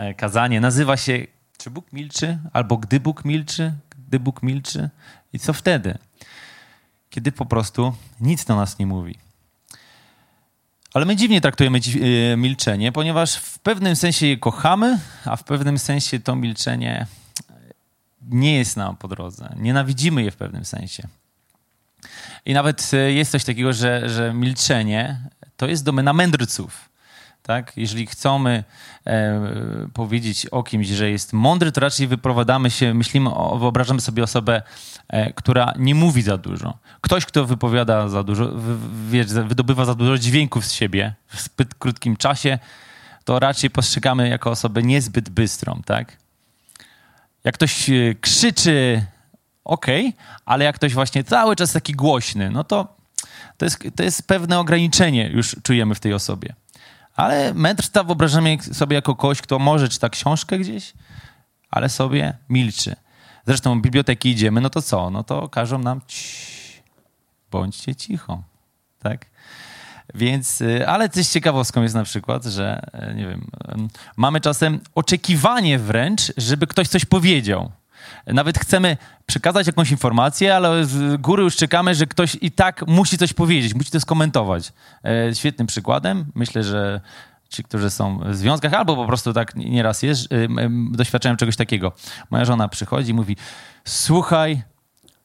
e, 0.00 0.14
kazanie 0.14 0.60
nazywa 0.60 0.96
się 0.96 1.26
Czy 1.58 1.70
Bóg 1.70 1.92
milczy? 1.92 2.38
Albo 2.52 2.76
Gdy 2.76 3.00
Bóg 3.00 3.24
milczy? 3.24 3.72
Gdy 4.08 4.20
Bóg 4.20 4.42
milczy? 4.42 4.90
I 5.32 5.38
co 5.38 5.52
wtedy? 5.52 5.98
Kiedy 7.10 7.32
po 7.32 7.46
prostu 7.46 7.94
nic 8.20 8.44
do 8.44 8.56
nas 8.56 8.78
nie 8.78 8.86
mówi. 8.86 9.18
Ale 10.94 11.04
my 11.04 11.16
dziwnie 11.16 11.40
traktujemy 11.40 11.78
e, 11.78 12.36
milczenie, 12.36 12.92
ponieważ 12.92 13.36
w 13.36 13.58
pewnym 13.58 13.96
sensie 13.96 14.26
je 14.26 14.36
kochamy, 14.36 14.98
a 15.24 15.36
w 15.36 15.44
pewnym 15.44 15.78
sensie 15.78 16.20
to 16.20 16.36
milczenie 16.36 17.06
nie 18.22 18.58
jest 18.58 18.76
nam 18.76 18.96
po 18.96 19.08
drodze. 19.08 19.54
Nienawidzimy 19.56 20.22
je 20.22 20.30
w 20.30 20.36
pewnym 20.36 20.64
sensie. 20.64 21.08
I 22.44 22.54
nawet 22.54 22.90
e, 22.94 23.12
jest 23.12 23.30
coś 23.30 23.44
takiego, 23.44 23.72
że, 23.72 24.08
że 24.08 24.34
milczenie 24.34 25.20
to 25.56 25.66
jest 25.66 25.84
domena 25.84 26.12
mędrców. 26.12 26.89
Tak? 27.42 27.72
Jeżeli 27.76 28.06
chcemy 28.06 28.64
e, 29.06 29.40
powiedzieć 29.94 30.46
o 30.46 30.62
kimś, 30.62 30.86
że 30.88 31.10
jest 31.10 31.32
mądry, 31.32 31.72
to 31.72 31.80
raczej 31.80 32.06
wyprowadzamy 32.06 32.70
się, 32.70 32.94
myślimy, 32.94 33.34
o, 33.34 33.58
wyobrażamy 33.58 34.00
sobie 34.00 34.22
osobę, 34.22 34.62
e, 35.08 35.32
która 35.32 35.72
nie 35.78 35.94
mówi 35.94 36.22
za 36.22 36.38
dużo. 36.38 36.78
Ktoś, 37.00 37.26
kto 37.26 37.44
wypowiada 37.44 38.08
za 38.08 38.22
dużo, 38.22 38.48
wy, 38.48 38.76
wiesz, 39.10 39.26
wydobywa 39.26 39.84
za 39.84 39.94
dużo 39.94 40.18
dźwięków 40.18 40.66
z 40.66 40.72
siebie 40.72 41.14
w 41.26 41.40
zbyt 41.40 41.74
krótkim 41.74 42.16
czasie, 42.16 42.58
to 43.24 43.38
raczej 43.38 43.70
postrzegamy 43.70 44.28
jako 44.28 44.50
osobę 44.50 44.82
niezbyt 44.82 45.28
bystrą, 45.28 45.82
tak? 45.86 46.16
Jak 47.44 47.54
ktoś 47.54 47.90
e, 47.90 48.14
krzyczy, 48.20 49.04
ok, 49.64 49.86
ale 50.44 50.64
jak 50.64 50.76
ktoś 50.76 50.94
właśnie 50.94 51.24
cały 51.24 51.56
czas 51.56 51.72
taki 51.72 51.92
głośny, 51.92 52.50
no 52.50 52.64
to 52.64 53.00
to 53.56 53.66
jest, 53.66 53.78
to 53.96 54.02
jest 54.02 54.26
pewne 54.26 54.58
ograniczenie 54.58 55.28
już 55.28 55.56
czujemy 55.62 55.94
w 55.94 56.00
tej 56.00 56.14
osobie. 56.14 56.54
Ale 57.16 57.54
mędrca 57.54 58.04
wyobrażamy 58.04 58.58
sobie 58.72 58.94
jako 58.94 59.16
kogoś, 59.16 59.42
kto 59.42 59.58
może 59.58 59.88
czyta 59.88 60.08
książkę 60.08 60.58
gdzieś, 60.58 60.92
ale 61.70 61.88
sobie 61.88 62.38
milczy. 62.48 62.96
Zresztą 63.46 63.78
w 63.78 63.82
biblioteki 63.82 64.30
idziemy, 64.30 64.60
no 64.60 64.70
to 64.70 64.82
co? 64.82 65.10
No 65.10 65.24
to 65.24 65.48
każą 65.48 65.78
nam 65.78 66.00
cii, 66.06 66.82
bądźcie 67.50 67.94
cicho, 67.94 68.42
tak? 68.98 69.26
Więc, 70.14 70.60
y, 70.60 70.88
ale 70.88 71.08
coś 71.08 71.28
ciekawostką 71.28 71.82
jest 71.82 71.94
na 71.94 72.04
przykład, 72.04 72.44
że, 72.44 72.82
y, 73.10 73.14
nie 73.14 73.26
wiem, 73.28 73.46
mamy 74.16 74.40
czasem 74.40 74.80
oczekiwanie 74.94 75.78
wręcz, 75.78 76.32
żeby 76.36 76.66
ktoś 76.66 76.88
coś 76.88 77.04
powiedział. 77.04 77.70
Nawet 78.26 78.58
chcemy 78.58 78.96
przekazać 79.26 79.66
jakąś 79.66 79.90
informację, 79.90 80.56
ale 80.56 80.84
z 80.84 81.20
góry 81.20 81.42
już 81.42 81.56
czekamy, 81.56 81.94
że 81.94 82.06
ktoś 82.06 82.36
i 82.40 82.50
tak 82.50 82.86
musi 82.86 83.18
coś 83.18 83.32
powiedzieć, 83.32 83.74
musi 83.74 83.90
to 83.90 84.00
skomentować. 84.00 84.72
E, 85.04 85.34
świetnym 85.34 85.66
przykładem, 85.66 86.32
myślę, 86.34 86.64
że 86.64 87.00
ci, 87.48 87.64
którzy 87.64 87.90
są 87.90 88.18
w 88.18 88.36
związkach, 88.36 88.74
albo 88.74 88.96
po 88.96 89.06
prostu 89.06 89.32
tak 89.32 89.56
nieraz 89.56 90.02
jest, 90.02 90.28
doświadczają 90.90 91.36
czegoś 91.36 91.56
takiego. 91.56 91.92
Moja 92.30 92.44
żona 92.44 92.68
przychodzi 92.68 93.10
i 93.10 93.14
mówi, 93.14 93.36
słuchaj, 93.84 94.62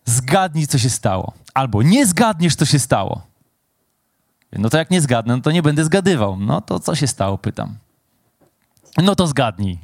zgadnij, 0.05 0.67
co 0.67 0.77
się 0.77 0.89
stało. 0.89 1.33
Albo 1.53 1.83
nie 1.83 2.05
zgadniesz, 2.05 2.55
co 2.55 2.65
się 2.65 2.79
stało. 2.79 3.21
No 4.51 4.69
to 4.69 4.77
jak 4.77 4.91
nie 4.91 5.01
zgadnę, 5.01 5.35
no 5.35 5.41
to 5.41 5.51
nie 5.51 5.61
będę 5.61 5.83
zgadywał. 5.83 6.37
No 6.39 6.61
to 6.61 6.79
co 6.79 6.95
się 6.95 7.07
stało, 7.07 7.37
pytam. 7.37 7.77
No 8.97 9.15
to 9.15 9.27
zgadnij 9.27 9.79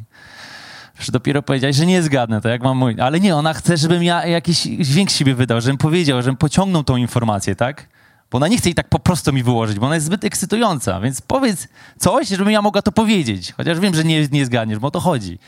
że 1.04 1.12
dopiero 1.12 1.42
powiedziałeś, 1.42 1.76
że 1.76 1.86
nie 1.86 2.04
zgadnę, 2.04 2.42
to 2.42 2.50
jak 2.50 2.64
mam 2.64 2.78
mówić. 2.78 3.00
Ale 3.00 3.20
nie, 3.20 3.36
ona 3.36 3.54
chce, 3.54 3.78
żebym 3.78 4.04
ja 4.04 4.26
jakiś 4.26 4.62
dźwięk 4.62 5.10
siebie 5.10 5.36
wydał, 5.36 5.62
żebym 5.62 5.78
powiedział, 5.78 6.22
żebym 6.22 6.38
pociągnął 6.38 6.84
tą 6.84 6.96
informację, 6.96 7.56
tak? 7.56 7.88
Bo 8.32 8.38
ona 8.38 8.48
nie 8.48 8.58
chce 8.58 8.70
jej 8.70 8.76
tak 8.76 8.90
po 8.90 9.00
prostu 9.00 9.34
mi 9.34 9.44
wyłożyć, 9.44 9.80
bo 9.80 9.86
ona 9.86 9.96
jest 9.96 10.08
zbyt 10.08 10.24
ekscytująca, 10.24 11.00
więc 11.00 11.22
powiedz 11.22 11.68
coś, 12.00 12.28
żebym 12.28 12.52
ja 12.52 12.62
mogła 12.62 12.82
to 12.82 12.92
powiedzieć. 12.92 13.54
Chociaż 13.58 13.80
wiem, 13.80 13.96
że 13.96 14.04
nie, 14.04 14.28
nie 14.28 14.46
zgadniesz, 14.46 14.80
bo 14.80 14.88
o 14.88 14.92
to 14.92 15.00
chodzi. 15.00 15.40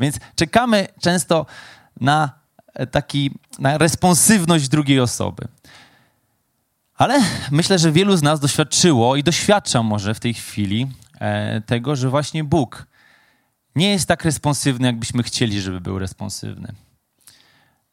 Więc 0.00 0.18
czekamy 0.34 0.88
często 1.00 1.46
na 2.00 2.30
taki, 2.90 3.30
na 3.58 3.78
responsywność 3.78 4.68
drugiej 4.68 5.00
osoby. 5.00 5.48
Ale 6.96 7.20
myślę, 7.50 7.78
że 7.78 7.92
wielu 7.92 8.16
z 8.16 8.22
nas 8.22 8.40
doświadczyło 8.40 9.16
i 9.16 9.22
doświadcza 9.22 9.82
może 9.82 10.14
w 10.14 10.20
tej 10.20 10.34
chwili 10.34 10.86
e, 11.20 11.60
tego, 11.60 11.96
że 11.96 12.10
właśnie 12.10 12.44
Bóg 12.44 12.86
nie 13.76 13.90
jest 13.90 14.08
tak 14.08 14.24
responsywny, 14.24 14.86
jakbyśmy 14.86 15.22
chcieli, 15.22 15.60
żeby 15.60 15.80
był 15.80 15.98
responsywny. 15.98 16.72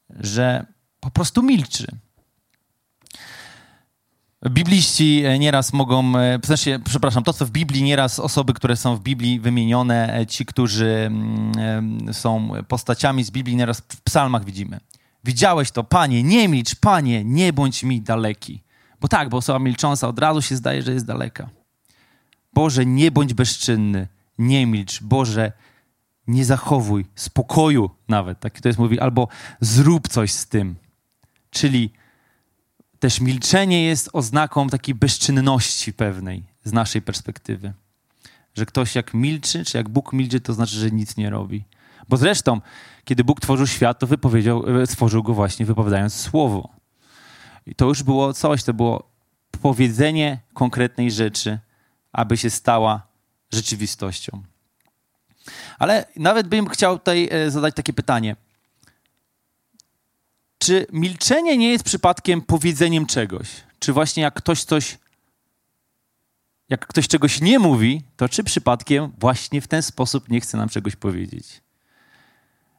Że 0.09 0.65
po 0.99 1.11
prostu 1.11 1.43
milczy. 1.43 1.87
Bibliści 4.49 5.23
e, 5.25 5.39
nieraz 5.39 5.73
mogą, 5.73 6.17
e, 6.17 6.39
w 6.39 6.45
sensie, 6.45 6.79
przepraszam, 6.85 7.23
to 7.23 7.33
co 7.33 7.45
w 7.45 7.51
Biblii 7.51 7.83
nieraz 7.83 8.19
osoby, 8.19 8.53
które 8.53 8.75
są 8.75 8.95
w 8.95 8.99
Biblii 8.99 9.39
wymienione, 9.39 10.19
e, 10.19 10.25
ci, 10.25 10.45
którzy 10.45 10.95
mm, 11.05 12.13
są 12.13 12.51
postaciami 12.67 13.23
z 13.23 13.31
Biblii, 13.31 13.55
nieraz 13.55 13.79
w 13.79 14.01
psalmach 14.01 14.45
widzimy. 14.45 14.79
Widziałeś 15.23 15.71
to, 15.71 15.83
Panie, 15.83 16.23
nie 16.23 16.47
milcz, 16.47 16.75
Panie, 16.75 17.23
nie 17.23 17.53
bądź 17.53 17.83
mi 17.83 18.01
daleki. 18.01 18.63
Bo 19.01 19.07
tak, 19.07 19.29
bo 19.29 19.37
osoba 19.37 19.59
milcząca 19.59 20.07
od 20.07 20.19
razu 20.19 20.41
się 20.41 20.55
zdaje, 20.55 20.81
że 20.81 20.93
jest 20.93 21.05
daleka. 21.05 21.49
Boże, 22.53 22.85
nie 22.85 23.11
bądź 23.11 23.33
bezczynny, 23.33 24.07
nie 24.37 24.65
milcz. 24.65 25.03
Boże, 25.03 25.51
nie 26.27 26.45
zachowuj 26.45 27.05
spokoju 27.15 27.89
nawet, 28.07 28.39
tak 28.39 28.61
to 28.61 28.69
jest 28.69 28.79
mówi, 28.79 28.99
albo 28.99 29.27
zrób 29.61 30.07
coś 30.07 30.31
z 30.31 30.47
tym. 30.47 30.75
Czyli 31.49 31.93
też 32.99 33.21
milczenie 33.21 33.83
jest 33.83 34.09
oznaką 34.13 34.69
takiej 34.69 34.95
bezczynności 34.95 35.93
pewnej 35.93 36.43
z 36.63 36.73
naszej 36.73 37.01
perspektywy. 37.01 37.73
Że 38.55 38.65
ktoś 38.65 38.95
jak 38.95 39.13
milczy, 39.13 39.65
czy 39.65 39.77
jak 39.77 39.89
Bóg 39.89 40.13
milczy, 40.13 40.41
to 40.41 40.53
znaczy, 40.53 40.75
że 40.75 40.91
nic 40.91 41.17
nie 41.17 41.29
robi. 41.29 41.63
Bo 42.09 42.17
zresztą, 42.17 42.61
kiedy 43.03 43.23
Bóg 43.23 43.41
tworzył 43.41 43.67
świat, 43.67 43.99
to 43.99 44.07
wypowiedział, 44.07 44.81
e, 44.81 44.87
stworzył 44.87 45.23
go 45.23 45.33
właśnie 45.33 45.65
wypowiadając 45.65 46.13
słowo. 46.13 46.69
I 47.65 47.75
to 47.75 47.85
już 47.85 48.03
było 48.03 48.33
coś, 48.33 48.63
to 48.63 48.73
było 48.73 49.09
powiedzenie 49.61 50.39
konkretnej 50.53 51.11
rzeczy, 51.11 51.59
aby 52.11 52.37
się 52.37 52.49
stała 52.49 53.07
rzeczywistością. 53.53 54.43
Ale 55.79 56.05
nawet 56.15 56.47
bym 56.47 56.69
chciał 56.69 56.99
tutaj 56.99 57.29
e, 57.31 57.51
zadać 57.51 57.75
takie 57.75 57.93
pytanie. 57.93 58.35
Czy 60.57 60.87
milczenie 60.91 61.57
nie 61.57 61.69
jest 61.71 61.83
przypadkiem 61.83 62.41
powiedzeniem 62.41 63.05
czegoś? 63.05 63.47
Czy 63.79 63.93
właśnie 63.93 64.23
jak 64.23 64.33
ktoś 64.33 64.63
coś, 64.63 64.97
jak 66.69 66.87
ktoś 66.87 67.07
czegoś 67.07 67.41
nie 67.41 67.59
mówi, 67.59 68.03
to 68.17 68.29
czy 68.29 68.43
przypadkiem 68.43 69.11
właśnie 69.19 69.61
w 69.61 69.67
ten 69.67 69.83
sposób 69.83 70.29
nie 70.29 70.41
chce 70.41 70.57
nam 70.57 70.69
czegoś 70.69 70.95
powiedzieć? 70.95 71.61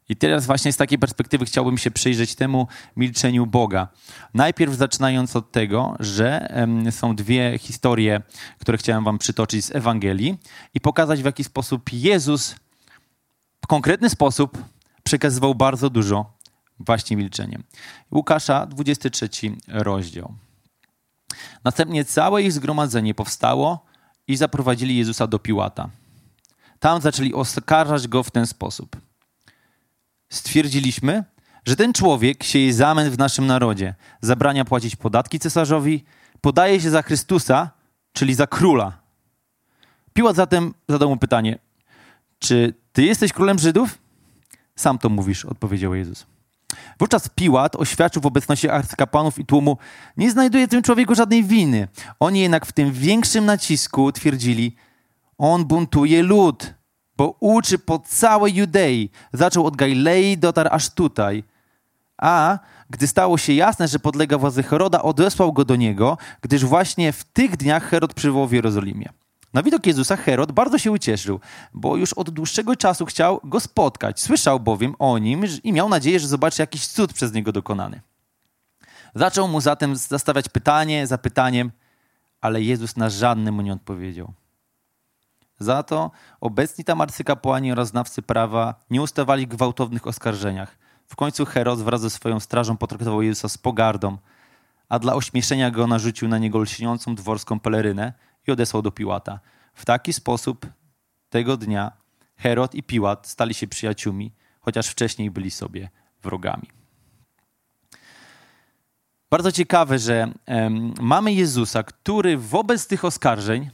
I 0.08 0.16
teraz 0.16 0.46
właśnie 0.46 0.72
z 0.72 0.76
takiej 0.76 0.98
perspektywy 0.98 1.44
chciałbym 1.44 1.78
się 1.78 1.90
przyjrzeć 1.90 2.34
temu 2.34 2.66
milczeniu 2.96 3.46
Boga. 3.46 3.88
Najpierw 4.34 4.74
zaczynając 4.74 5.36
od 5.36 5.52
tego, 5.52 5.96
że 6.00 6.54
są 6.90 7.16
dwie 7.16 7.58
historie, 7.58 8.22
które 8.58 8.78
chciałem 8.78 9.04
wam 9.04 9.18
przytoczyć 9.18 9.64
z 9.64 9.74
Ewangelii 9.74 10.38
i 10.74 10.80
pokazać 10.80 11.22
w 11.22 11.24
jaki 11.24 11.44
sposób 11.44 11.92
Jezus 11.92 12.54
w 13.64 13.66
konkretny 13.66 14.10
sposób 14.10 14.64
przekazywał 15.02 15.54
bardzo 15.54 15.90
dużo 15.90 16.32
właśnie 16.80 17.16
milczeniem. 17.16 17.62
Łukasza, 18.10 18.66
23 18.66 19.28
rozdział. 19.68 20.34
Następnie 21.64 22.04
całe 22.04 22.42
ich 22.42 22.52
zgromadzenie 22.52 23.14
powstało 23.14 23.84
i 24.26 24.36
zaprowadzili 24.36 24.96
Jezusa 24.96 25.26
do 25.26 25.38
Piłata. 25.38 25.90
Tam 26.80 27.00
zaczęli 27.00 27.34
oskarżać 27.34 28.08
go 28.08 28.22
w 28.22 28.30
ten 28.30 28.46
sposób. 28.46 28.96
Stwierdziliśmy, 30.30 31.24
że 31.64 31.76
ten 31.76 31.92
człowiek 31.92 32.44
sieje 32.44 32.74
zamęt 32.74 33.14
w 33.14 33.18
naszym 33.18 33.46
narodzie, 33.46 33.94
zabrania 34.20 34.64
płacić 34.64 34.96
podatki 34.96 35.38
cesarzowi, 35.38 36.04
podaje 36.40 36.80
się 36.80 36.90
za 36.90 37.02
Chrystusa, 37.02 37.70
czyli 38.12 38.34
za 38.34 38.46
króla. 38.46 39.00
Piłat 40.12 40.36
zatem 40.36 40.74
zadał 40.88 41.08
mu 41.08 41.16
pytanie: 41.16 41.58
Czy 42.38 42.74
ty 42.92 43.02
jesteś 43.02 43.32
królem 43.32 43.58
Żydów? 43.58 43.98
Sam 44.76 44.98
to 44.98 45.08
mówisz, 45.08 45.44
odpowiedział 45.44 45.94
Jezus. 45.94 46.26
Wówczas 46.98 47.28
Piłat 47.28 47.76
oświadczył 47.76 48.22
w 48.22 48.26
obecności 48.26 48.68
arcykapłanów 48.68 49.38
i 49.38 49.46
tłumu, 49.46 49.78
nie 50.16 50.30
znajduje 50.30 50.68
tym 50.68 50.82
człowieku 50.82 51.14
żadnej 51.14 51.44
winy. 51.44 51.88
Oni 52.20 52.40
jednak 52.40 52.66
w 52.66 52.72
tym 52.72 52.92
większym 52.92 53.44
nacisku 53.44 54.12
twierdzili, 54.12 54.76
on 55.38 55.64
buntuje 55.64 56.22
lud, 56.22 56.74
bo 57.18 57.36
uczy 57.40 57.78
po 57.78 57.98
całej 57.98 58.54
Judei. 58.54 59.10
Zaczął 59.32 59.66
od 59.66 59.76
Galilei, 59.76 60.38
dotarł 60.38 60.68
aż 60.72 60.90
tutaj. 60.90 61.44
A 62.18 62.58
gdy 62.90 63.06
stało 63.06 63.38
się 63.38 63.52
jasne, 63.52 63.88
że 63.88 63.98
podlega 63.98 64.38
władzy 64.38 64.62
Heroda, 64.62 65.02
odesłał 65.02 65.52
go 65.52 65.64
do 65.64 65.76
niego, 65.76 66.18
gdyż 66.42 66.64
właśnie 66.64 67.12
w 67.12 67.24
tych 67.24 67.56
dniach 67.56 67.84
Herod 67.90 68.14
przywołał 68.14 68.48
w 68.48 68.52
Jerozolimie. 68.52 69.08
Na 69.54 69.62
widok 69.62 69.86
Jezusa 69.86 70.16
Herod 70.16 70.52
bardzo 70.52 70.78
się 70.78 70.92
ucieszył, 70.92 71.40
bo 71.74 71.96
już 71.96 72.12
od 72.12 72.30
dłuższego 72.30 72.76
czasu 72.76 73.06
chciał 73.06 73.40
go 73.44 73.60
spotkać. 73.60 74.20
Słyszał 74.20 74.60
bowiem 74.60 74.94
o 74.98 75.18
nim 75.18 75.44
i 75.64 75.72
miał 75.72 75.88
nadzieję, 75.88 76.20
że 76.20 76.28
zobaczy 76.28 76.62
jakiś 76.62 76.86
cud 76.86 77.12
przez 77.12 77.32
niego 77.32 77.52
dokonany. 77.52 78.00
Zaczął 79.14 79.48
mu 79.48 79.60
zatem 79.60 79.96
zastawiać 79.96 80.48
pytanie 80.48 81.06
za 81.06 81.18
pytaniem, 81.18 81.70
ale 82.40 82.62
Jezus 82.62 82.96
na 82.96 83.10
żadne 83.10 83.52
mu 83.52 83.62
nie 83.62 83.72
odpowiedział. 83.72 84.32
Za 85.58 85.82
to 85.82 86.10
obecni 86.40 86.84
tam 86.84 87.00
arcykapłani 87.00 87.72
oraz 87.72 87.88
znawcy 87.88 88.22
prawa 88.22 88.74
nie 88.90 89.02
ustawali 89.02 89.46
w 89.46 89.48
gwałtownych 89.48 90.06
oskarżeniach. 90.06 90.78
W 91.06 91.16
końcu 91.16 91.46
Herod 91.46 91.78
wraz 91.78 92.00
ze 92.00 92.10
swoją 92.10 92.40
strażą 92.40 92.76
potraktował 92.76 93.22
Jezusa 93.22 93.48
z 93.48 93.58
pogardą, 93.58 94.18
a 94.88 94.98
dla 94.98 95.14
ośmieszenia 95.14 95.70
go 95.70 95.86
narzucił 95.86 96.28
na 96.28 96.38
niego 96.38 96.58
lśniącą 96.58 97.14
dworską 97.14 97.60
pelerynę 97.60 98.12
i 98.46 98.52
odesłał 98.52 98.82
do 98.82 98.90
Piłata. 98.90 99.40
W 99.74 99.84
taki 99.84 100.12
sposób 100.12 100.66
tego 101.28 101.56
dnia 101.56 101.92
Herod 102.36 102.74
i 102.74 102.82
Piłat 102.82 103.26
stali 103.26 103.54
się 103.54 103.66
przyjaciółmi, 103.66 104.32
chociaż 104.60 104.88
wcześniej 104.88 105.30
byli 105.30 105.50
sobie 105.50 105.90
wrogami. 106.22 106.70
Bardzo 109.30 109.52
ciekawe, 109.52 109.98
że 109.98 110.32
mamy 111.00 111.32
Jezusa, 111.32 111.82
który 111.82 112.38
wobec 112.38 112.86
tych 112.86 113.04
oskarżeń 113.04 113.70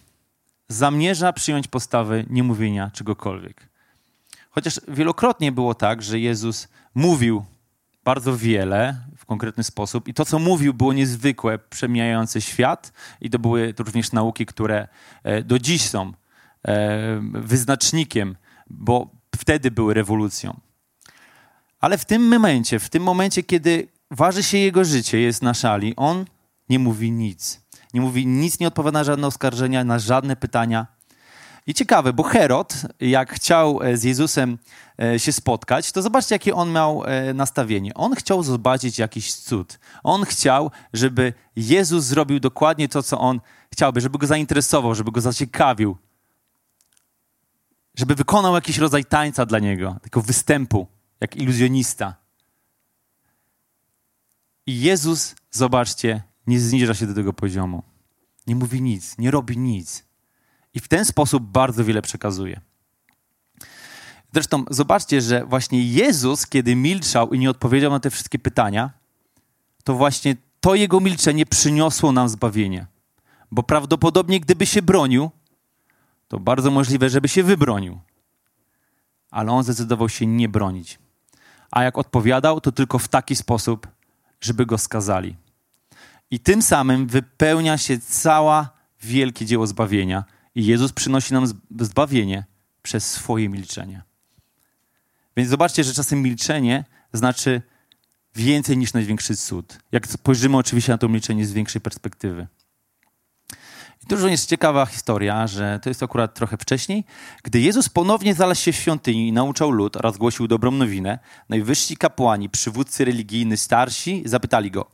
zamierza 0.69 1.33
przyjąć 1.33 1.69
postawę 1.69 2.25
niemówienia 2.31 2.91
czegokolwiek. 2.91 3.69
Chociaż 4.51 4.81
wielokrotnie 4.89 5.53
było 5.53 5.75
tak, 5.75 6.03
że 6.03 6.21
Jezus 6.21 6.69
mówił 6.95 7.45
bardzo 8.05 8.37
wiele 8.37 8.97
w 9.17 9.27
konkretny 9.27 9.65
sposób 9.65 10.09
i 10.09 10.15
to, 10.15 10.25
co 10.25 10.39
mówił, 10.39 10.75
było 10.75 10.93
niezwykłe, 10.93 11.59
przemijające 11.59 12.41
świat 12.41 12.93
i 13.21 13.31
to 13.31 13.39
były 13.39 13.75
również 13.79 14.13
nauki, 14.13 14.47
które 14.47 14.89
e, 15.23 15.43
do 15.43 15.59
dziś 15.59 15.83
są 15.83 16.13
e, 16.69 17.21
wyznacznikiem, 17.33 18.37
bo 18.71 19.11
wtedy 19.37 19.71
były 19.71 19.95
rewolucją. 19.95 20.61
Ale 21.81 21.99
w 21.99 22.05
tym 22.05 22.29
momencie, 22.29 22.79
w 22.79 22.91
tym 22.91 23.03
momencie, 23.03 23.43
kiedy 23.43 23.89
waży 24.11 24.43
się 24.43 24.59
jego 24.59 24.85
życie, 24.85 25.21
jest 25.21 25.43
na 25.43 25.55
szali, 25.55 25.97
on 25.97 26.25
nie 26.69 26.79
mówi 26.79 27.11
nic. 27.11 27.64
Nie 27.95 28.01
mówi 28.01 28.27
nic, 28.27 28.61
nie 28.61 28.69
odpowiada 28.69 28.99
na 28.99 29.05
żadne 29.05 29.27
oskarżenia, 29.27 29.85
na 29.85 29.99
żadne 29.99 30.37
pytania. 30.37 30.87
I 31.67 31.75
ciekawe, 31.75 32.13
bo 32.13 32.23
Herod, 32.23 32.75
jak 33.01 33.33
chciał 33.33 33.83
e, 33.83 33.97
z 33.97 34.05
Jezusem 34.05 34.59
e, 35.03 35.19
się 35.19 35.33
spotkać, 35.33 35.93
to 35.93 36.03
zobaczcie, 36.03 36.35
jakie 36.35 36.55
on 36.55 36.73
miał 36.73 37.05
e, 37.05 37.35
nastawienie. 37.35 37.95
On 37.95 38.15
chciał 38.15 38.43
zobaczyć 38.43 38.99
jakiś 38.99 39.35
cud. 39.35 39.79
On 40.03 40.25
chciał, 40.25 40.71
żeby 40.93 41.33
Jezus 41.57 42.05
zrobił 42.05 42.41
dokładnie 42.41 42.89
to, 42.89 43.03
co 43.03 43.19
on 43.19 43.41
chciałby, 43.73 44.01
żeby 44.01 44.19
go 44.19 44.27
zainteresował, 44.27 44.95
żeby 44.95 45.13
go 45.13 45.21
zaciekawił, 45.21 45.97
żeby 47.95 48.15
wykonał 48.15 48.55
jakiś 48.55 48.79
rodzaj 48.79 49.05
tańca 49.05 49.47
dla 49.47 49.59
niego, 49.59 49.97
takiego 50.03 50.23
występu, 50.23 50.87
jak 51.21 51.37
iluzjonista. 51.37 52.15
I 54.67 54.81
Jezus, 54.81 55.35
zobaczcie, 55.51 56.23
nie 56.47 56.61
zniża 56.61 56.95
się 56.95 57.07
do 57.07 57.15
tego 57.15 57.33
poziomu. 57.33 57.83
Nie 58.47 58.57
mówi 58.57 58.83
nic, 58.83 59.19
nie 59.19 59.31
robi 59.31 59.59
nic. 59.59 60.05
I 60.75 60.81
w 60.81 60.89
ten 60.89 61.05
sposób 61.05 61.43
bardzo 61.43 61.85
wiele 61.85 62.03
przekazuje. 62.03 62.61
Zresztą 64.33 64.65
zobaczcie, 64.71 65.21
że 65.21 65.45
właśnie 65.45 65.83
Jezus, 65.83 66.47
kiedy 66.47 66.77
milczał 66.77 67.35
i 67.35 67.39
nie 67.39 67.51
odpowiedział 67.51 67.91
na 67.91 68.01
te 68.01 68.11
wszystkie 68.11 68.39
pytania, 68.39 68.91
to 69.85 69.95
właśnie 69.95 70.37
to 70.61 70.75
jego 70.75 71.01
milczenie 71.01 71.47
przyniosło 71.47 72.13
nam 72.13 72.29
zbawienie. 72.29 72.87
Bo 73.51 73.63
prawdopodobnie, 73.63 74.41
gdyby 74.41 74.67
się 74.67 74.83
bronił, 74.83 75.31
to 76.29 76.41
bardzo 76.41 76.71
możliwe, 76.71 77.09
żeby 77.09 77.29
się 77.29 77.43
wybronił. 77.43 78.01
Ale 79.31 79.53
on 79.53 79.65
zdecydował 79.65 80.09
się 80.09 80.27
nie 80.27 80.49
bronić. 80.49 80.99
A 81.71 81.83
jak 81.83 81.99
odpowiadał, 81.99 82.61
to 82.61 82.73
tylko 82.73 82.99
w 82.99 83.09
taki 83.09 83.37
sposób, 83.37 83.89
żeby 84.41 84.67
go 84.67 84.79
skazali. 84.79 85.37
I 86.31 86.41
tym 86.41 86.63
samym 86.63 87.07
wypełnia 87.07 87.79
się 87.79 87.99
cała 87.99 88.71
wielkie 89.03 89.47
dzieło 89.47 89.67
zbawienia. 89.67 90.25
I 90.55 90.67
Jezus 90.67 90.93
przynosi 90.93 91.35
nam 91.35 91.47
zbawienie 91.81 92.45
przez 92.83 93.11
swoje 93.11 93.49
milczenie. 93.49 94.03
Więc 95.37 95.51
zobaczcie, 95.51 95.85
że 95.85 95.95
czasem 95.95 96.23
milczenie 96.23 96.85
znaczy 97.13 97.63
więcej 98.35 98.79
niż 98.79 98.93
największy 98.93 99.37
cud. 99.37 99.79
Jak 99.93 100.07
spojrzymy 100.07 100.57
oczywiście 100.57 100.93
na 100.93 100.99
to 100.99 101.09
milczenie 101.09 101.47
z 101.47 101.53
większej 101.53 101.81
perspektywy. 101.81 102.47
I 104.03 104.07
to 104.07 104.29
jest 104.29 104.49
ciekawa 104.49 104.87
historia, 104.87 105.47
że 105.47 105.81
to 105.83 105.91
jest 105.91 106.03
akurat 106.03 106.35
trochę 106.35 106.57
wcześniej, 106.57 107.05
gdy 107.43 107.61
Jezus 107.61 107.89
ponownie 107.89 108.35
znalazł 108.35 108.61
się 108.61 108.73
w 108.73 108.77
świątyni 108.77 109.29
i 109.29 109.33
nauczał 109.33 109.71
lud 109.71 109.97
oraz 109.97 110.17
głosił 110.17 110.49
dobrą 110.49 110.71
nowinę, 110.71 111.19
najwyżsi 111.49 111.97
kapłani, 111.97 112.49
przywódcy 112.49 113.05
religijni, 113.05 113.57
starsi 113.57 114.23
zapytali 114.27 114.71
go, 114.71 114.91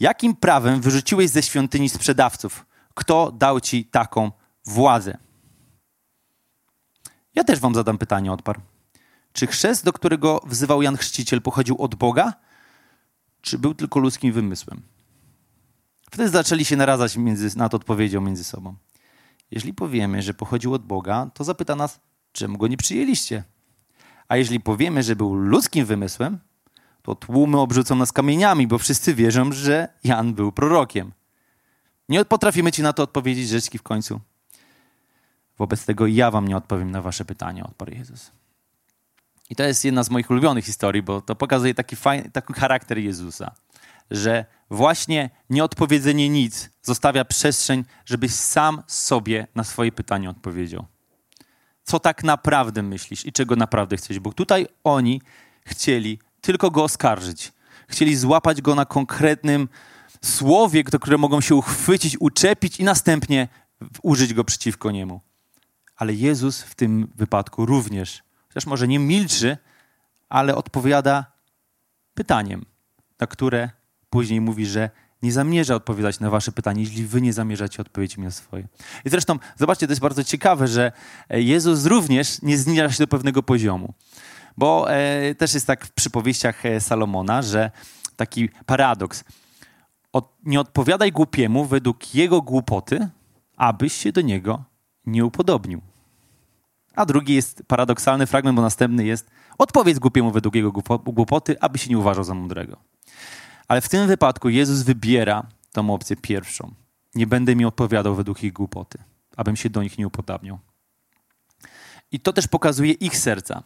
jakim 0.00 0.36
prawem 0.36 0.80
wyrzuciłeś 0.80 1.30
ze 1.30 1.42
świątyni 1.42 1.88
sprzedawców? 1.88 2.66
Kto 2.94 3.32
dał 3.32 3.60
ci 3.60 3.84
taką 3.84 4.30
władzę? 4.66 5.18
Ja 7.34 7.44
też 7.44 7.60
wam 7.60 7.74
zadam 7.74 7.98
pytanie, 7.98 8.32
odparł. 8.32 8.60
Czy 9.32 9.46
chrzest, 9.46 9.84
do 9.84 9.92
którego 9.92 10.40
wzywał 10.46 10.82
Jan 10.82 10.96
Chrzciciel, 10.96 11.42
pochodził 11.42 11.82
od 11.82 11.94
Boga, 11.94 12.32
czy 13.40 13.58
był 13.58 13.74
tylko 13.74 14.00
ludzkim 14.00 14.32
wymysłem? 14.32 14.82
Wtedy 16.10 16.28
zaczęli 16.28 16.64
się 16.64 16.76
naradzać 16.76 17.16
między, 17.16 17.58
nad 17.58 17.74
odpowiedzią 17.74 18.20
między 18.20 18.44
sobą. 18.44 18.74
Jeśli 19.50 19.74
powiemy, 19.74 20.22
że 20.22 20.34
pochodził 20.34 20.74
od 20.74 20.86
Boga, 20.86 21.30
to 21.34 21.44
zapyta 21.44 21.76
nas, 21.76 22.00
czemu 22.32 22.58
go 22.58 22.68
nie 22.68 22.76
przyjęliście? 22.76 23.44
A 24.28 24.36
jeśli 24.36 24.60
powiemy, 24.60 25.02
że 25.02 25.16
był 25.16 25.34
ludzkim 25.34 25.86
wymysłem, 25.86 26.38
to 27.02 27.14
tłumy 27.14 27.60
obrzucą 27.60 27.96
nas 27.96 28.12
kamieniami, 28.12 28.66
bo 28.66 28.78
wszyscy 28.78 29.14
wierzą, 29.14 29.52
że 29.52 29.88
Jan 30.04 30.34
był 30.34 30.52
prorokiem. 30.52 31.12
Nie 32.08 32.24
potrafimy 32.24 32.72
ci 32.72 32.82
na 32.82 32.92
to 32.92 33.02
odpowiedzieć, 33.02 33.48
rzeczki 33.48 33.78
w 33.78 33.82
końcu. 33.82 34.20
Wobec 35.58 35.84
tego 35.84 36.06
ja 36.06 36.30
wam 36.30 36.48
nie 36.48 36.56
odpowiem 36.56 36.90
na 36.90 37.02
wasze 37.02 37.24
pytanie, 37.24 37.64
odparł 37.64 37.90
Jezus. 37.90 38.30
I 39.50 39.56
to 39.56 39.62
jest 39.62 39.84
jedna 39.84 40.02
z 40.02 40.10
moich 40.10 40.30
ulubionych 40.30 40.64
historii, 40.64 41.02
bo 41.02 41.20
to 41.20 41.34
pokazuje 41.34 41.74
taki, 41.74 41.96
fajny, 41.96 42.30
taki 42.30 42.52
charakter 42.52 42.98
Jezusa 42.98 43.54
że 44.12 44.44
właśnie 44.70 45.30
nieodpowiedzenie 45.50 46.28
nic 46.28 46.70
zostawia 46.82 47.24
przestrzeń, 47.24 47.84
żebyś 48.06 48.32
sam 48.32 48.82
sobie 48.86 49.46
na 49.54 49.64
swoje 49.64 49.92
pytanie 49.92 50.30
odpowiedział. 50.30 50.86
Co 51.82 52.00
tak 52.00 52.24
naprawdę 52.24 52.82
myślisz 52.82 53.26
i 53.26 53.32
czego 53.32 53.56
naprawdę 53.56 53.96
chcesz? 53.96 54.18
Bo 54.18 54.32
tutaj 54.32 54.66
oni 54.84 55.20
chcieli 55.66 56.18
tylko 56.42 56.70
go 56.70 56.84
oskarżyć. 56.84 57.52
Chcieli 57.88 58.16
złapać 58.16 58.62
go 58.62 58.74
na 58.74 58.84
konkretnym 58.84 59.68
słowie, 60.24 60.84
do 60.84 60.98
którego 60.98 61.18
mogą 61.18 61.40
się 61.40 61.54
uchwycić, 61.54 62.16
uczepić 62.20 62.80
i 62.80 62.84
następnie 62.84 63.48
użyć 64.02 64.34
go 64.34 64.44
przeciwko 64.44 64.90
niemu. 64.90 65.20
Ale 65.96 66.14
Jezus 66.14 66.62
w 66.62 66.74
tym 66.74 67.08
wypadku 67.14 67.66
również, 67.66 68.22
chociaż 68.48 68.66
może 68.66 68.88
nie 68.88 68.98
milczy, 68.98 69.56
ale 70.28 70.54
odpowiada 70.54 71.32
pytaniem, 72.14 72.64
na 73.20 73.26
które 73.26 73.70
później 74.10 74.40
mówi, 74.40 74.66
że 74.66 74.90
nie 75.22 75.32
zamierza 75.32 75.74
odpowiadać 75.74 76.20
na 76.20 76.30
wasze 76.30 76.52
pytanie, 76.52 76.82
jeśli 76.82 77.06
wy 77.06 77.20
nie 77.20 77.32
zamierzacie 77.32 77.82
odpowiedzieć 77.82 78.18
mi 78.18 78.24
na 78.24 78.30
swoje. 78.30 78.68
I 79.04 79.10
zresztą, 79.10 79.38
zobaczcie, 79.56 79.86
to 79.86 79.92
jest 79.92 80.00
bardzo 80.00 80.24
ciekawe, 80.24 80.68
że 80.68 80.92
Jezus 81.30 81.86
również 81.86 82.42
nie 82.42 82.58
zniża 82.58 82.90
się 82.90 82.98
do 82.98 83.06
pewnego 83.06 83.42
poziomu. 83.42 83.94
Bo 84.56 84.92
e, 84.92 85.34
też 85.34 85.54
jest 85.54 85.66
tak 85.66 85.86
w 85.86 85.92
przypowieściach 85.92 86.66
e, 86.66 86.80
Salomona, 86.80 87.42
że 87.42 87.70
taki 88.16 88.48
paradoks. 88.66 89.24
Od, 90.12 90.36
nie 90.44 90.60
odpowiadaj 90.60 91.12
głupiemu 91.12 91.64
według 91.64 92.14
jego 92.14 92.42
głupoty, 92.42 93.08
abyś 93.56 93.92
się 93.92 94.12
do 94.12 94.20
niego 94.20 94.64
nie 95.06 95.24
upodobnił. 95.24 95.80
A 96.94 97.06
drugi 97.06 97.34
jest 97.34 97.62
paradoksalny 97.66 98.26
fragment, 98.26 98.56
bo 98.56 98.62
następny 98.62 99.04
jest 99.04 99.30
odpowiedz 99.58 99.98
głupiemu 99.98 100.30
według 100.30 100.54
jego 100.54 100.72
głupoty, 101.04 101.56
aby 101.60 101.78
się 101.78 101.90
nie 101.90 101.98
uważał 101.98 102.24
za 102.24 102.34
mądrego. 102.34 102.76
Ale 103.68 103.80
w 103.80 103.88
tym 103.88 104.06
wypadku 104.06 104.48
Jezus 104.48 104.82
wybiera 104.82 105.46
tą 105.72 105.94
opcję 105.94 106.16
pierwszą. 106.16 106.74
Nie 107.14 107.26
będę 107.26 107.56
mi 107.56 107.64
odpowiadał 107.64 108.14
według 108.14 108.44
ich 108.44 108.52
głupoty, 108.52 108.98
abym 109.36 109.56
się 109.56 109.70
do 109.70 109.82
nich 109.82 109.98
nie 109.98 110.06
upodabniał. 110.06 110.58
I 112.12 112.20
to 112.20 112.32
też 112.32 112.48
pokazuje 112.48 112.92
ich 112.92 113.16
serca. 113.16 113.62